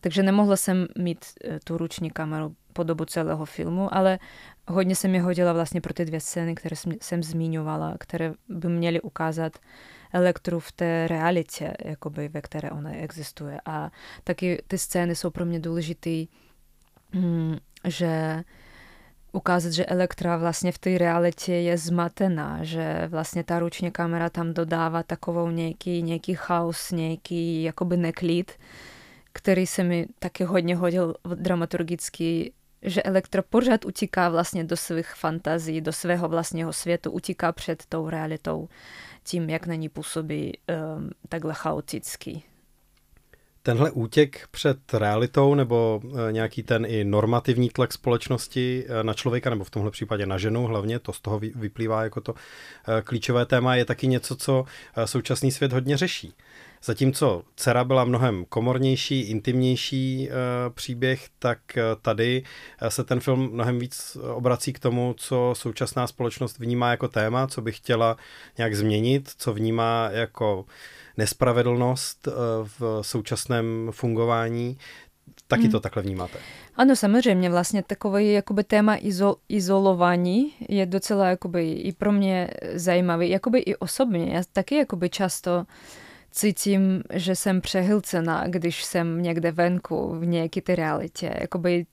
Takže 0.00 0.22
nemohla 0.22 0.56
jsem 0.56 0.86
mít 0.98 1.24
tu 1.64 1.78
ruční 1.78 2.10
kameru 2.10 2.54
po 2.72 2.82
dobu 2.82 3.04
celého 3.04 3.44
filmu, 3.44 3.94
ale 3.94 4.18
hodně 4.68 4.96
se 4.96 5.08
mi 5.08 5.18
hodila 5.18 5.52
vlastně 5.52 5.80
pro 5.80 5.94
ty 5.94 6.04
dvě 6.04 6.20
scény, 6.20 6.54
které 6.54 6.76
jsem 7.00 7.22
zmiňovala, 7.22 7.94
které 8.00 8.32
by 8.48 8.68
měly 8.68 9.00
ukázat 9.00 9.58
elektru 10.12 10.60
v 10.60 10.72
té 10.72 11.08
realitě, 11.08 11.74
jakoby, 11.84 12.28
ve 12.28 12.40
které 12.40 12.70
ona 12.70 12.94
existuje. 12.94 13.60
A 13.66 13.90
taky 14.24 14.62
ty 14.68 14.78
scény 14.78 15.16
jsou 15.16 15.30
pro 15.30 15.44
mě 15.44 15.60
důležité, 15.60 16.24
mm, 17.12 17.56
že 17.84 18.42
ukázat, 19.38 19.72
že 19.72 19.86
Elektra 19.86 20.36
vlastně 20.36 20.72
v 20.72 20.78
té 20.78 20.98
realitě 20.98 21.54
je 21.54 21.78
zmatená, 21.78 22.58
že 22.64 23.08
vlastně 23.08 23.44
ta 23.44 23.58
ruční 23.58 23.90
kamera 23.90 24.30
tam 24.30 24.54
dodává 24.54 25.02
takovou 25.02 25.50
nějaký, 25.50 26.02
nějaký 26.02 26.34
chaos, 26.34 26.90
nějaký 26.90 27.62
jakoby 27.62 27.96
neklid, 27.96 28.52
který 29.32 29.66
se 29.66 29.82
mi 29.84 30.06
taky 30.18 30.44
hodně 30.44 30.76
hodil 30.76 31.14
dramaturgicky 31.34 32.52
že 32.82 33.02
Elektro 33.02 33.42
pořád 33.42 33.84
utíká 33.84 34.28
vlastně 34.28 34.64
do 34.64 34.76
svých 34.76 35.14
fantazí, 35.14 35.80
do 35.80 35.92
svého 35.92 36.28
vlastního 36.28 36.72
světu, 36.72 37.10
utíká 37.10 37.52
před 37.52 37.86
tou 37.88 38.08
realitou 38.08 38.68
tím, 39.24 39.50
jak 39.50 39.66
na 39.66 39.74
ní 39.74 39.88
působí 39.88 40.52
um, 40.68 41.10
takhle 41.28 41.54
chaoticky. 41.54 42.42
Tenhle 43.62 43.90
útěk 43.90 44.48
před 44.50 44.94
realitou 44.94 45.54
nebo 45.54 46.00
e, 46.28 46.32
nějaký 46.32 46.62
ten 46.62 46.86
i 46.88 47.04
normativní 47.04 47.70
tlak 47.70 47.92
společnosti 47.92 48.84
e, 48.88 49.04
na 49.04 49.14
člověka, 49.14 49.50
nebo 49.50 49.64
v 49.64 49.70
tomhle 49.70 49.90
případě 49.90 50.26
na 50.26 50.38
ženu 50.38 50.66
hlavně, 50.66 50.98
to 50.98 51.12
z 51.12 51.20
toho 51.20 51.38
vyplývá 51.38 52.02
jako 52.02 52.20
to 52.20 52.34
e, 52.98 53.02
klíčové 53.02 53.46
téma, 53.46 53.74
je 53.74 53.84
taky 53.84 54.06
něco, 54.06 54.36
co 54.36 54.64
současný 55.04 55.52
svět 55.52 55.72
hodně 55.72 55.96
řeší. 55.96 56.34
Zatímco 56.84 57.42
dcera 57.56 57.84
byla 57.84 58.04
mnohem 58.04 58.44
komornější, 58.48 59.20
intimnější 59.20 60.28
e, 60.30 60.32
příběh, 60.70 61.28
tak 61.38 61.58
eh, 61.76 61.82
tady 62.02 62.42
eh, 62.80 62.90
se 62.90 63.04
ten 63.04 63.20
film 63.20 63.50
mnohem 63.52 63.78
víc 63.78 64.16
obrací 64.34 64.72
k 64.72 64.78
tomu, 64.78 65.14
co 65.16 65.54
současná 65.56 66.06
společnost 66.06 66.58
vnímá 66.58 66.90
jako 66.90 67.08
téma, 67.08 67.46
co 67.46 67.62
by 67.62 67.72
chtěla 67.72 68.16
nějak 68.58 68.74
změnit, 68.74 69.30
co 69.38 69.52
vnímá 69.52 70.08
jako 70.12 70.64
nespravedlnost 71.16 72.28
v 72.78 73.00
současném 73.02 73.88
fungování. 73.90 74.78
Taky 75.46 75.62
hmm. 75.62 75.72
to 75.72 75.80
takhle 75.80 76.02
vnímáte? 76.02 76.38
Ano, 76.76 76.96
samozřejmě, 76.96 77.50
vlastně 77.50 77.82
takové 77.82 78.24
jakoby 78.24 78.64
téma 78.64 78.96
izol, 78.96 79.36
izolování 79.48 80.52
je 80.68 80.86
docela 80.86 81.28
jakoby 81.28 81.72
i 81.72 81.92
pro 81.92 82.12
mě 82.12 82.50
zajímavý, 82.74 83.30
jakoby 83.30 83.58
i 83.58 83.76
osobně. 83.76 84.34
Já 84.34 84.42
taky 84.52 84.74
jakoby 84.74 85.10
často 85.10 85.56
uh, 85.56 85.64
cítím, 86.30 87.02
že 87.12 87.36
jsem 87.36 87.60
přehlcená, 87.60 88.46
když 88.46 88.84
jsem 88.84 89.22
někde 89.22 89.52
venku 89.52 90.14
v 90.18 90.26
nějaké 90.26 90.60
té 90.60 90.74
realitě. 90.74 91.34
Jakoby 91.40 91.86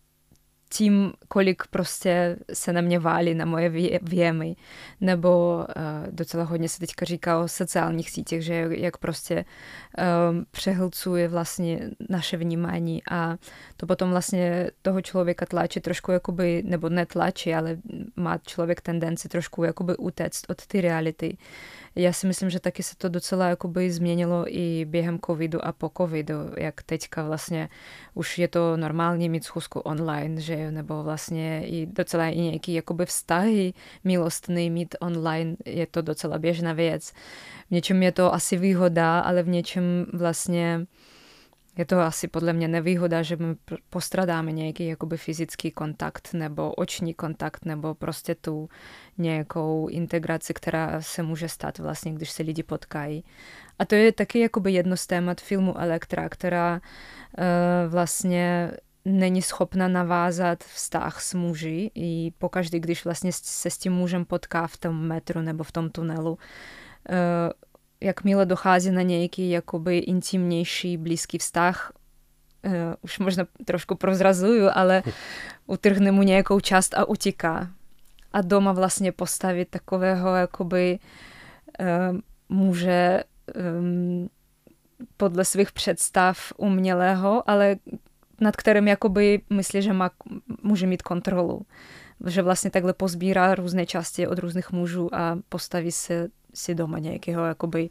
tím, 0.70 1.14
kolik 1.28 1.64
prostě 1.68 2.38
se 2.54 2.74
na 2.74 2.82
mě 2.82 3.00
válí, 3.00 3.34
na 3.34 3.46
moje 3.46 3.70
věmy, 4.02 4.56
nebo 5.02 5.58
uh, 5.58 5.64
docela 6.12 6.44
hodně 6.44 6.70
se 6.70 6.80
teďka 6.80 7.06
říká 7.06 7.40
o 7.40 7.48
sociálních 7.48 8.10
sítích, 8.10 8.42
že 8.42 8.68
jak 8.70 8.98
prostě 8.98 9.46
um, 10.30 10.46
přehlcuje 10.52 11.28
vlastně 11.28 11.90
naše 12.10 12.38
vnímání 12.38 13.02
a 13.12 13.38
to 13.78 13.86
potom 13.86 14.10
vlastně 14.10 14.72
toho 14.82 15.02
člověka 15.02 15.46
tlačí 15.46 15.80
trošku 15.80 16.12
jakoby, 16.12 16.64
nebo 16.66 16.90
netlačí, 16.90 17.54
ale 17.54 17.78
má 18.16 18.38
člověk 18.38 18.82
tendenci 18.82 19.30
trošku 19.30 19.64
jakoby 19.64 19.98
utéct 19.98 20.46
od 20.50 20.66
ty 20.68 20.82
reality. 20.82 21.38
Já 21.96 22.14
si 22.14 22.28
myslím, 22.28 22.50
že 22.50 22.60
taky 22.60 22.84
se 22.84 22.96
to 22.96 23.10
docela 23.10 23.50
jakoby 23.50 23.92
změnilo 23.92 24.46
i 24.48 24.86
během 24.86 25.20
covidu 25.26 25.66
a 25.66 25.72
po 25.72 25.92
covidu, 25.98 26.36
jak 26.58 26.84
teďka 26.84 27.24
vlastně 27.24 27.70
už 28.14 28.40
je 28.40 28.48
to 28.48 28.78
normální 28.78 29.30
mít 29.30 29.44
schůzku 29.44 29.80
online, 29.80 30.42
že 30.42 30.72
nebo 30.72 31.04
vlastně 31.04 31.68
i 31.68 31.86
docela 31.86 32.28
i 32.28 32.38
nějaký 32.38 32.74
jakoby 32.74 33.06
vztahy 33.06 33.74
milostný 34.04 34.70
mít 34.70 34.96
online, 35.00 35.56
je 35.66 35.88
to 35.88 36.02
docela 36.02 36.40
běžná 36.40 36.74
věc. 36.74 37.14
V 37.68 37.72
něčem 37.72 38.04
je 38.04 38.12
to 38.12 38.34
asi 38.34 38.58
výhoda, 38.58 39.20
ale 39.20 39.44
v 39.44 39.48
něčem 39.48 40.06
vlastně 40.14 40.86
je 41.78 41.86
to 41.86 42.00
asi 42.00 42.28
podle 42.28 42.54
mě 42.54 42.68
nevýhoda, 42.68 43.22
že 43.22 43.36
my 43.36 43.56
postradáme 43.90 44.52
nějaký 44.52 44.88
jakoby 44.88 45.18
fyzický 45.18 45.72
kontakt 45.72 46.30
nebo 46.34 46.74
oční 46.74 47.14
kontakt 47.14 47.66
nebo 47.66 47.96
prostě 47.96 48.36
tu 48.36 48.70
nějakou 49.18 49.88
integraci, 49.88 50.54
která 50.54 51.02
se 51.02 51.24
může 51.24 51.50
stát 51.50 51.80
vlastně, 51.80 52.14
když 52.14 52.32
se 52.32 52.44
lidi 52.44 52.64
potkají. 52.64 53.24
A 53.80 53.86
to 53.86 53.96
je 53.96 54.12
taky 54.12 54.40
jakoby 54.40 54.72
jedno 54.72 54.98
z 54.98 55.08
témat 55.08 55.42
filmu 55.42 55.78
Elektra, 55.78 56.30
která 56.30 56.74
uh, 57.38 57.44
vlastně 57.92 58.72
není 59.06 59.42
schopna 59.42 59.88
navázat 59.88 60.64
vztah 60.64 61.22
s 61.22 61.34
muži 61.34 61.92
i 61.96 62.32
pokaždý, 62.38 62.80
když 62.80 63.06
vlastně 63.06 63.32
se 63.34 63.70
s 63.70 63.78
tím 63.78 63.94
mužem 63.94 64.26
potká 64.26 64.68
v 64.68 64.78
tom 64.78 65.08
metru 65.08 65.42
nebo 65.42 65.64
v 65.64 65.72
tom 65.72 65.90
tunelu, 65.90 66.32
uh, 66.32 66.38
jakmile 68.06 68.46
dochází 68.46 68.92
na 68.92 69.02
nějaký 69.02 69.50
jakoby 69.50 69.98
intimnější, 69.98 70.98
blízký 70.98 71.38
vztah, 71.38 71.92
uh, 72.66 72.72
už 73.02 73.20
možná 73.20 73.46
trošku 73.66 73.96
prozrazuju, 73.96 74.70
ale 74.74 75.04
utrhne 75.66 76.12
mu 76.12 76.24
nějakou 76.24 76.60
část 76.60 76.94
a 76.94 77.06
utíká. 77.06 77.72
A 78.34 78.42
doma 78.42 78.72
vlastně 78.72 79.12
postavit 79.12 79.70
takového 79.70 80.36
jakoby 80.36 81.00
uh, 81.80 82.18
muže 82.50 83.24
um, 83.80 84.30
podle 85.18 85.46
svých 85.46 85.72
představ 85.72 86.54
umělého, 86.58 87.50
ale 87.50 87.76
nad 88.42 88.56
kterým 88.56 88.88
jakoby 88.88 89.42
myslí, 89.50 89.82
že 89.82 89.94
má, 89.94 90.12
může 90.64 90.88
mít 90.88 91.02
kontrolu. 91.02 91.62
Že 92.26 92.42
vlastně 92.42 92.72
takhle 92.72 92.94
pozbírá 92.94 93.56
různé 93.56 93.86
části 93.86 94.28
od 94.28 94.40
různých 94.40 94.72
mužů 94.72 95.16
a 95.16 95.38
postaví 95.50 95.92
se 95.92 96.28
si 96.56 96.76
doma 96.76 97.00
nějakého 97.00 97.46
jakoby 97.46 97.90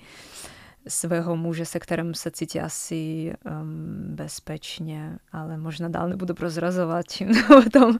svého 0.88 1.36
muže, 1.36 1.66
se 1.66 1.80
kterým 1.80 2.14
se 2.14 2.30
cítí 2.30 2.60
asi 2.60 3.32
um, 3.44 4.06
bezpečně, 4.08 5.18
ale 5.32 5.56
možná 5.56 5.88
dál 5.88 6.08
nebudu 6.08 6.34
prozrazovat, 6.34 7.06
čím 7.10 7.28
o 7.58 7.70
tom, 7.72 7.98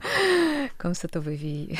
kom 0.77 0.95
se 0.95 1.07
to 1.07 1.21
vyvíjí. 1.21 1.77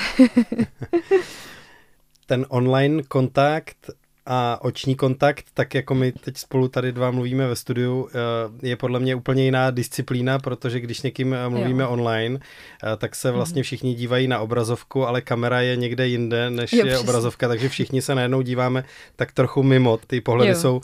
Ten 2.26 2.46
online 2.50 3.04
kontakt 3.04 3.90
a 4.26 4.58
oční 4.62 4.96
kontakt, 4.96 5.46
tak 5.54 5.74
jako 5.76 5.96
my 5.96 6.12
teď 6.12 6.38
spolu 6.38 6.68
tady 6.68 6.92
dva 6.92 7.12
mluvíme 7.12 7.48
ve 7.48 7.56
studiu, 7.56 8.10
eh, 8.10 8.68
je 8.68 8.76
podle 8.76 9.00
mě 9.00 9.16
úplně 9.16 9.44
jiná 9.44 9.72
disciplína, 9.72 10.40
protože 10.40 10.80
když 10.80 11.02
někým 11.02 11.34
eh, 11.34 11.50
mluvíme 11.50 11.84
jo. 11.84 11.90
online, 11.90 12.40
eh, 12.40 12.98
tak 12.98 13.16
se 13.16 13.32
vlastně 13.32 13.60
mhm. 13.60 13.64
všichni 13.64 13.94
dívají 13.94 14.28
na 14.28 14.40
obrazovku, 14.40 15.06
ale 15.08 15.22
kamera 15.22 15.62
je 15.62 15.76
někde 15.76 16.08
jinde, 16.08 16.50
než 16.50 16.74
jo, 16.74 16.78
je 16.78 16.86
přesně. 16.86 17.00
obrazovka, 17.00 17.48
takže 17.48 17.70
všichni 17.70 18.02
se 18.02 18.16
najednou 18.16 18.42
díváme 18.42 18.84
tak 19.16 19.32
trochu 19.32 19.64
mimo. 19.64 19.98
Ty 20.08 20.22
pohledy 20.22 20.52
jo. 20.52 20.58
jsou 20.58 20.82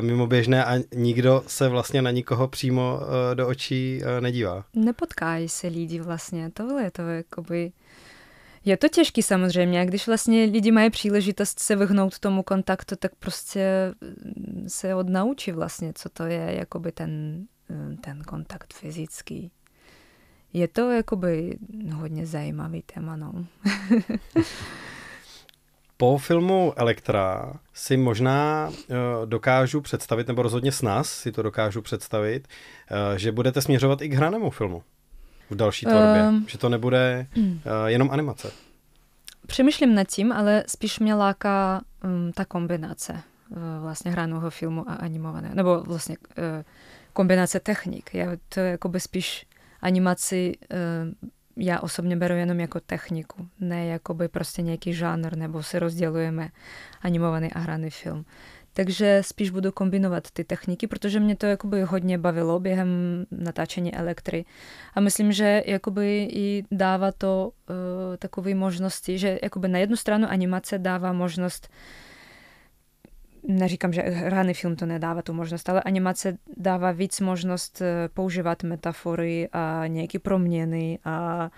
mimo 0.00 0.26
běžné 0.26 0.64
a 0.64 0.78
nikdo 0.94 1.42
se 1.46 1.68
vlastně 1.68 2.02
na 2.02 2.10
nikoho 2.10 2.48
přímo 2.48 3.00
do 3.34 3.48
očí 3.48 4.00
nedívá. 4.20 4.64
Nepotkají 4.74 5.48
se 5.48 5.66
lidi 5.66 6.00
vlastně, 6.00 6.50
tohle 6.54 6.82
je 6.82 6.90
to 6.90 7.02
jakoby 7.02 7.72
je 8.64 8.76
to 8.76 8.88
těžký 8.88 9.22
samozřejmě, 9.22 9.80
a 9.80 9.84
když 9.84 10.06
vlastně 10.06 10.44
lidi 10.44 10.72
mají 10.72 10.90
příležitost 10.90 11.58
se 11.58 11.76
vyhnout 11.76 12.18
tomu 12.18 12.42
kontaktu, 12.42 12.96
tak 12.96 13.14
prostě 13.14 13.94
mm, 14.00 14.64
se 14.68 14.94
odnaučí 14.94 15.52
vlastně, 15.52 15.92
co 15.94 16.08
to 16.08 16.24
je 16.24 16.54
jakoby 16.58 16.92
ten, 16.92 17.44
mm, 17.68 17.96
ten 17.96 18.22
kontakt 18.22 18.74
fyzický. 18.74 19.50
Je 20.52 20.68
to 20.68 20.90
jakoby 20.90 21.58
hodně 21.94 22.26
zajímavý 22.26 22.82
téma, 22.82 23.16
no. 23.16 23.32
po 25.96 26.18
filmu 26.18 26.72
Elektra 26.76 27.52
si 27.74 27.96
možná 27.96 28.68
uh, 28.68 28.96
dokážu 29.26 29.80
představit, 29.80 30.28
nebo 30.28 30.42
rozhodně 30.42 30.72
s 30.72 30.82
nás 30.82 31.10
si 31.10 31.32
to 31.32 31.42
dokážu 31.42 31.82
představit, 31.82 32.48
uh, 32.90 33.16
že 33.16 33.32
budete 33.32 33.62
směřovat 33.62 34.02
i 34.02 34.08
k 34.08 34.14
hranému 34.14 34.50
filmu 34.50 34.82
v 35.52 35.56
další 35.56 35.86
tvorbě, 35.86 36.22
um, 36.28 36.44
že 36.48 36.58
to 36.58 36.68
nebude 36.68 37.26
uh, 37.36 37.52
jenom 37.86 38.10
animace. 38.10 38.50
Přemýšlím 39.46 39.94
nad 39.94 40.04
tím, 40.04 40.32
ale 40.32 40.64
spíš 40.66 40.98
mě 40.98 41.14
láká 41.14 41.80
um, 42.04 42.32
ta 42.32 42.44
kombinace 42.44 43.12
uh, 43.12 43.58
vlastně 43.82 44.10
hraného 44.10 44.50
filmu 44.50 44.90
a 44.90 44.94
animované, 44.94 45.50
nebo 45.54 45.82
vlastně 45.82 46.16
uh, 46.18 46.44
kombinace 47.12 47.60
technik. 47.60 48.14
Já 48.14 48.26
to 48.48 48.60
jakoby 48.60 49.00
spíš 49.00 49.46
animaci 49.80 50.54
uh, 50.72 51.30
já 51.56 51.80
osobně 51.80 52.16
beru 52.16 52.34
jenom 52.34 52.60
jako 52.60 52.80
techniku, 52.80 53.48
ne 53.60 53.86
jakoby 53.86 54.28
prostě 54.28 54.62
nějaký 54.62 54.94
žánr, 54.94 55.36
nebo 55.36 55.62
se 55.62 55.78
rozdělujeme 55.78 56.48
animovaný 57.02 57.52
a 57.52 57.58
hraný 57.58 57.90
film. 57.90 58.24
Takže 58.74 59.22
spíš 59.24 59.50
budu 59.50 59.72
kombinovat 59.72 60.30
ty 60.30 60.44
techniky, 60.44 60.86
protože 60.86 61.20
mě 61.20 61.36
to 61.36 61.46
jakoby 61.46 61.82
hodně 61.82 62.18
bavilo 62.18 62.60
během 62.60 62.88
natáčení 63.30 63.94
elektry. 63.94 64.44
A 64.94 65.00
myslím, 65.00 65.32
že 65.32 65.62
jakoby 65.66 66.28
i 66.32 66.64
dává 66.70 67.12
to 67.12 67.50
uh, 67.50 67.76
takové 68.16 68.54
možnosti, 68.54 69.18
že 69.18 69.38
jakoby 69.42 69.68
na 69.68 69.78
jednu 69.78 69.96
stranu 69.96 70.28
animace 70.30 70.78
dává 70.78 71.12
možnost 71.12 71.68
neříkám, 73.48 73.92
že 73.92 74.02
hraný 74.02 74.54
film 74.54 74.76
to 74.76 74.86
nedává 74.86 75.22
tu 75.22 75.32
možnost, 75.32 75.68
ale 75.68 75.82
animace 75.82 76.38
dává 76.56 76.92
víc 76.92 77.20
možnost 77.20 77.82
e, 77.82 78.08
používat 78.08 78.62
metafory 78.62 79.48
a 79.52 79.86
nějaké 79.86 80.18
proměny 80.18 80.98
a 81.04 81.50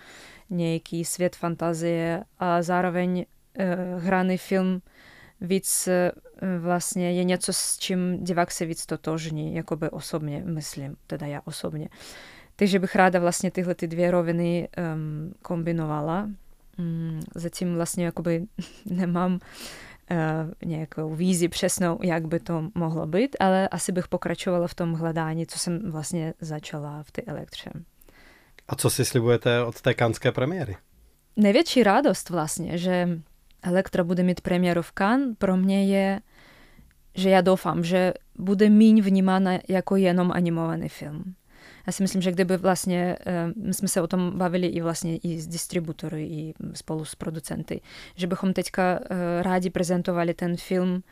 nějaký 0.50 1.04
svět 1.04 1.36
fantazie 1.36 2.24
a 2.38 2.62
zároveň 2.62 3.24
uh, 3.58 4.02
hraný 4.02 4.38
film 4.38 4.80
víc 5.44 5.88
e, 5.88 6.12
vlastně 6.58 7.12
je 7.12 7.24
něco, 7.24 7.52
s 7.52 7.78
čím 7.78 8.24
divák 8.24 8.50
se 8.50 8.66
víc 8.66 8.86
totožní, 8.86 9.54
jakoby 9.54 9.90
osobně, 9.90 10.42
myslím, 10.46 10.96
teda 11.06 11.26
já 11.26 11.40
osobně. 11.44 11.88
Takže 12.56 12.78
bych 12.78 12.96
ráda 12.96 13.20
vlastně 13.20 13.50
tyhle 13.50 13.74
ty 13.74 13.86
dvě 13.86 14.10
roviny 14.10 14.68
um, 14.94 15.34
kombinovala. 15.42 16.30
Um, 16.78 17.20
zatím 17.34 17.74
vlastně 17.74 18.04
jakoby 18.04 18.44
nemám 18.86 19.32
uh, 19.32 20.18
nějakou 20.64 21.14
vízi 21.14 21.48
přesnou, 21.48 21.98
jak 22.02 22.26
by 22.26 22.40
to 22.40 22.70
mohlo 22.74 23.06
být, 23.06 23.36
ale 23.40 23.68
asi 23.68 23.92
bych 23.92 24.08
pokračovala 24.08 24.66
v 24.66 24.74
tom 24.74 24.92
hledání, 24.92 25.46
co 25.46 25.58
jsem 25.58 25.90
vlastně 25.90 26.34
začala 26.40 27.02
v 27.02 27.12
ty 27.12 27.22
elektře. 27.22 27.70
A 28.68 28.76
co 28.76 28.90
si 28.90 29.04
slibujete 29.04 29.64
od 29.64 29.80
té 29.80 29.94
kanské 29.94 30.32
premiéry? 30.32 30.76
Největší 31.36 31.82
radost 31.82 32.30
vlastně, 32.30 32.78
že 32.78 33.08
Elektra 33.64 34.04
bude 34.04 34.22
mít 34.22 34.40
premiéru 34.40 34.82
v 34.82 34.92
Cannes, 34.92 35.36
pro 35.38 35.56
mě 35.56 35.86
je, 35.86 36.20
že 37.14 37.30
já 37.30 37.40
doufám, 37.40 37.84
že 37.84 38.14
bude 38.38 38.70
míň 38.70 39.02
vnímána 39.02 39.58
jako 39.68 39.96
jenom 39.96 40.32
animovaný 40.32 40.88
film. 40.88 41.34
Já 41.86 41.92
si 41.92 42.02
myslím, 42.02 42.22
že 42.22 42.32
kdyby 42.32 42.56
vlastně, 42.56 43.16
my 43.56 43.74
jsme 43.74 43.88
se 43.88 44.02
o 44.02 44.06
tom 44.06 44.32
bavili 44.38 44.66
i 44.66 44.80
vlastně 44.80 45.16
i 45.16 45.40
s 45.40 45.46
distributory, 45.46 46.24
i 46.24 46.54
spolu 46.72 47.04
s 47.04 47.14
producenty, 47.14 47.80
že 48.14 48.26
bychom 48.26 48.52
teďka 48.52 49.00
rádi 49.40 49.70
prezentovali 49.70 50.34
ten 50.34 50.56
film 50.56 51.02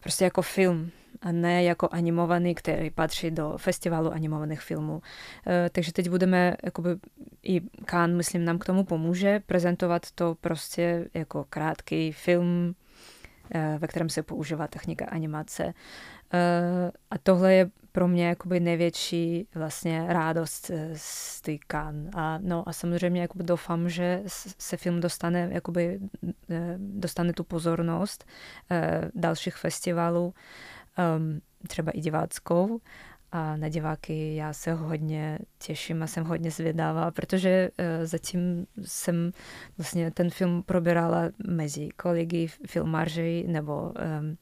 prostě 0.00 0.24
jako 0.24 0.42
film, 0.42 0.90
a 1.22 1.32
ne 1.32 1.64
jako 1.64 1.88
animovaný, 1.92 2.54
který 2.54 2.90
patří 2.90 3.30
do 3.30 3.54
festivalu 3.56 4.12
animovaných 4.12 4.60
filmů. 4.60 5.02
Takže 5.72 5.92
teď 5.92 6.10
budeme, 6.10 6.56
jakoby 6.64 6.90
i 7.42 7.60
Khan, 7.84 8.16
myslím, 8.16 8.44
nám 8.44 8.58
k 8.58 8.64
tomu 8.64 8.84
pomůže 8.84 9.40
prezentovat 9.46 10.10
to 10.14 10.36
prostě 10.40 11.08
jako 11.14 11.44
krátký 11.50 12.12
film, 12.12 12.74
ve 13.78 13.86
kterém 13.86 14.08
se 14.08 14.22
používá 14.22 14.66
technika 14.66 15.06
animace. 15.06 15.74
A 17.10 17.18
tohle 17.22 17.54
je 17.54 17.70
pro 17.92 18.08
mě 18.08 18.28
jakoby 18.28 18.60
největší 18.60 19.48
vlastně 19.54 20.04
rádost 20.08 20.70
z 20.94 21.40
té 21.40 21.52
Cannes. 21.72 22.10
A, 22.14 22.38
no, 22.42 22.68
a 22.68 22.72
samozřejmě 22.72 23.20
jakoby 23.20 23.44
doufám, 23.44 23.88
že 23.88 24.22
se 24.58 24.76
film 24.76 25.00
dostane, 25.00 25.48
jakoby, 25.52 25.98
dostane 26.76 27.32
tu 27.32 27.44
pozornost 27.44 28.26
dalších 29.14 29.56
festivalů 29.56 30.34
um, 31.18 31.40
třeba 31.68 31.92
i 31.92 32.00
diváckou. 32.00 32.80
A 33.32 33.56
na 33.56 33.68
diváky 33.68 34.34
já 34.34 34.52
se 34.52 34.72
hodně 34.72 35.38
těším 35.58 36.02
a 36.02 36.06
jsem 36.06 36.24
hodně 36.24 36.50
zvědavá, 36.50 37.10
protože 37.10 37.70
uh, 37.78 38.06
zatím 38.06 38.66
jsem 38.82 39.32
vlastně 39.78 40.10
ten 40.10 40.30
film 40.30 40.62
probírala 40.62 41.22
mezi 41.46 41.88
kolegy 41.88 42.46
filmaři 42.66 43.44
nebo 43.48 43.82
um, 43.82 44.36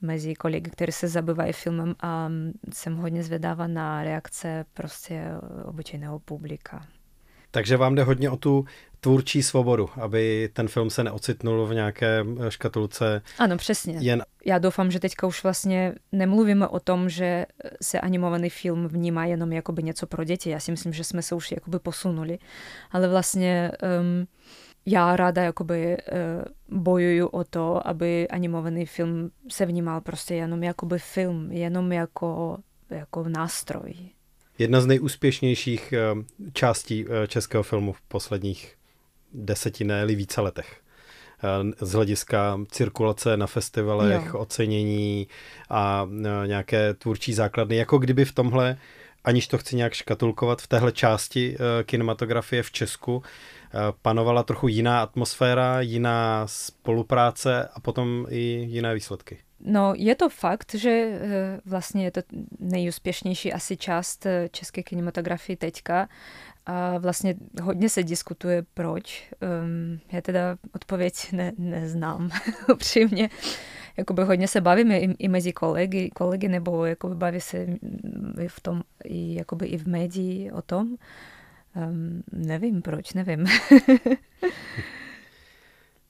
mezi 0.00 0.34
kolegy, 0.34 0.70
kteří 0.70 0.92
se 0.92 1.08
zabývají 1.08 1.52
filmem 1.52 1.94
a 2.02 2.28
jsem 2.72 2.96
hodně 2.96 3.22
zvědavá 3.22 3.66
na 3.66 4.02
reakce 4.02 4.64
prostě 4.74 5.24
obyčejného 5.64 6.18
publika. 6.18 6.86
Takže 7.50 7.76
vám 7.76 7.94
jde 7.94 8.02
hodně 8.02 8.30
o 8.30 8.36
tu 8.36 8.64
tvůrčí 9.04 9.42
svobodu, 9.42 9.88
aby 10.00 10.50
ten 10.52 10.68
film 10.68 10.90
se 10.90 11.04
neocitnul 11.04 11.66
v 11.66 11.74
nějaké 11.74 12.24
eh, 12.40 12.50
škatulce. 12.50 13.22
Ano, 13.38 13.56
přesně. 13.56 13.96
Jen... 14.00 14.22
Já 14.44 14.58
doufám, 14.58 14.90
že 14.90 15.00
teďka 15.00 15.26
už 15.26 15.42
vlastně 15.42 15.94
nemluvíme 16.12 16.68
o 16.68 16.80
tom, 16.80 17.08
že 17.08 17.46
se 17.82 18.00
animovaný 18.00 18.50
film 18.50 18.88
vnímá 18.88 19.24
jenom 19.24 19.52
jakoby 19.52 19.82
něco 19.82 20.06
pro 20.06 20.24
děti. 20.24 20.50
Já 20.50 20.60
si 20.60 20.70
myslím, 20.70 20.92
že 20.92 21.04
jsme 21.04 21.22
se 21.22 21.34
už 21.34 21.52
jakoby 21.52 21.78
posunuli. 21.78 22.38
Ale 22.90 23.08
vlastně 23.08 23.70
um, 24.00 24.26
já 24.86 25.16
ráda 25.16 25.42
jakoby 25.42 25.96
uh, 25.96 26.78
bojuju 26.82 27.26
o 27.26 27.44
to, 27.44 27.86
aby 27.86 28.28
animovaný 28.28 28.86
film 28.86 29.30
se 29.48 29.66
vnímal 29.66 30.00
prostě 30.00 30.34
jenom 30.34 30.62
jakoby 30.62 30.98
film, 30.98 31.52
jenom 31.52 31.92
jako, 31.92 32.58
jako 32.90 33.24
nástroj. 33.28 33.94
Jedna 34.58 34.80
z 34.80 34.86
nejúspěšnějších 34.86 35.94
částí 36.52 37.06
českého 37.28 37.62
filmu 37.62 37.92
v 37.92 38.00
posledních 38.00 38.76
deseti, 39.34 39.84
ne 39.84 40.06
více 40.06 40.40
letech 40.40 40.82
z 41.80 41.92
hlediska 41.92 42.60
cirkulace 42.70 43.36
na 43.36 43.46
festivalech, 43.46 44.26
jo. 44.26 44.38
ocenění 44.38 45.28
a 45.70 46.08
nějaké 46.46 46.94
tvůrčí 46.94 47.34
základny, 47.34 47.76
jako 47.76 47.98
kdyby 47.98 48.24
v 48.24 48.32
tomhle, 48.32 48.76
aniž 49.24 49.46
to 49.48 49.58
chci 49.58 49.76
nějak 49.76 49.92
škatulkovat, 49.92 50.62
v 50.62 50.66
téhle 50.66 50.92
části 50.92 51.56
kinematografie 51.84 52.62
v 52.62 52.70
Česku 52.70 53.22
panovala 54.02 54.42
trochu 54.42 54.68
jiná 54.68 55.02
atmosféra, 55.02 55.80
jiná 55.80 56.46
spolupráce 56.46 57.68
a 57.74 57.80
potom 57.80 58.26
i 58.30 58.38
jiné 58.68 58.94
výsledky. 58.94 59.38
No, 59.64 59.92
je 59.96 60.14
to 60.14 60.28
fakt, 60.28 60.74
že 60.74 60.90
eh, 60.90 61.60
vlastně 61.64 62.04
je 62.04 62.10
to 62.10 62.20
nejúspěšnější 62.58 63.52
asi 63.52 63.76
část 63.76 64.26
eh, 64.26 64.48
české 64.52 64.82
kinematografie 64.82 65.56
teďka. 65.56 66.08
A 66.66 66.98
vlastně 66.98 67.34
hodně 67.62 67.88
se 67.88 68.02
diskutuje, 68.02 68.64
proč. 68.74 69.30
Um, 69.64 70.00
já 70.12 70.20
teda 70.20 70.56
odpověď 70.74 71.32
ne, 71.32 71.52
neznám, 71.58 72.30
upřímně. 72.72 73.30
Jakoby 73.96 74.24
hodně 74.24 74.48
se 74.48 74.60
bavíme 74.60 74.98
i, 74.98 75.14
i 75.18 75.28
mezi 75.28 75.52
kolegy, 75.52 76.10
kolegy 76.10 76.48
nebo 76.48 76.84
jakoby 76.84 77.14
baví 77.14 77.40
se 77.40 77.66
i 78.40 78.48
v 78.48 78.60
tom, 78.60 78.82
i, 79.04 79.34
jakoby 79.34 79.66
i 79.66 79.78
v 79.78 79.86
médii 79.86 80.50
o 80.50 80.62
tom. 80.62 80.96
Um, 81.76 82.22
nevím 82.32 82.82
proč, 82.82 83.12
nevím. 83.12 83.46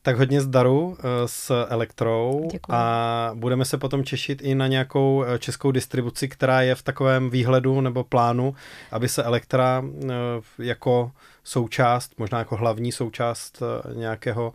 tak 0.02 0.16
hodně 0.16 0.40
zdaru 0.40 0.96
eh, 0.98 1.02
s 1.26 1.64
Elektrou 1.68 2.48
Děkuji. 2.52 2.72
a 2.72 3.30
budeme 3.34 3.64
se 3.64 3.78
potom 3.78 4.04
češit 4.04 4.42
i 4.42 4.54
na 4.54 4.66
nějakou 4.66 5.24
eh, 5.24 5.38
českou 5.38 5.70
distribuci, 5.70 6.28
která 6.28 6.62
je 6.62 6.74
v 6.74 6.82
takovém 6.82 7.30
výhledu 7.30 7.80
nebo 7.80 8.04
plánu, 8.04 8.54
aby 8.90 9.08
se 9.08 9.22
Elektra 9.22 9.84
eh, 9.84 10.10
jako 10.58 11.12
součást, 11.44 12.12
možná 12.18 12.38
jako 12.38 12.56
hlavní 12.56 12.92
součást 12.92 13.62
nějakého 13.94 14.52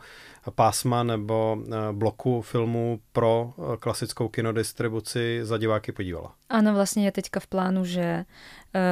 pásma 0.55 1.03
nebo 1.03 1.57
bloku 1.91 2.41
filmů 2.41 2.99
pro 3.12 3.53
klasickou 3.79 4.27
kinodistribuci 4.27 5.39
za 5.43 5.57
diváky 5.57 5.91
podívala. 5.91 6.33
Ano, 6.49 6.73
vlastně 6.73 7.05
je 7.05 7.12
teďka 7.12 7.39
v 7.39 7.47
plánu, 7.47 7.86
že 7.86 8.25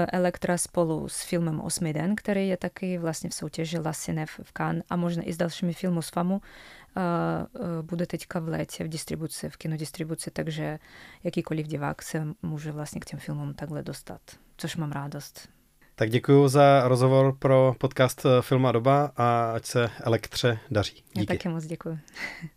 Elektra 0.07 0.57
spolu 0.57 1.09
s 1.09 1.23
filmem 1.23 1.61
Osmý 1.61 1.93
den, 1.93 2.15
který 2.15 2.47
je 2.47 2.57
taky 2.57 2.97
vlastně 2.97 3.29
v 3.29 3.33
soutěži 3.33 3.79
Lasinev 3.79 4.39
v 4.43 4.53
Cannes 4.57 4.83
a 4.89 4.95
možná 4.95 5.23
i 5.23 5.33
s 5.33 5.37
dalšími 5.37 5.73
filmy 5.73 6.03
z 6.03 6.09
FAMu, 6.09 6.41
bude 7.81 8.05
teďka 8.05 8.39
v 8.39 8.47
létě 8.47 8.83
v 8.83 8.87
distribuci, 8.87 9.49
v 9.49 9.57
kinodistribuci, 9.57 10.31
takže 10.31 10.79
jakýkoliv 11.23 11.67
divák 11.67 12.01
se 12.01 12.27
může 12.41 12.71
vlastně 12.71 13.01
k 13.01 13.05
těm 13.05 13.19
filmům 13.19 13.53
takhle 13.53 13.83
dostat, 13.83 14.21
což 14.57 14.75
mám 14.75 14.91
radost. 14.91 15.49
Tak 15.95 16.09
děkuji 16.09 16.47
za 16.47 16.87
rozhovor 16.87 17.35
pro 17.39 17.75
podcast 17.77 18.25
Filma 18.41 18.71
doba 18.71 19.11
a 19.17 19.51
ať 19.51 19.65
se 19.65 19.89
Elektře 20.03 20.59
daří. 20.71 20.95
Díky. 20.95 21.19
Já 21.19 21.25
taky 21.25 21.49
moc 21.49 21.65
děkuji. 21.65 21.99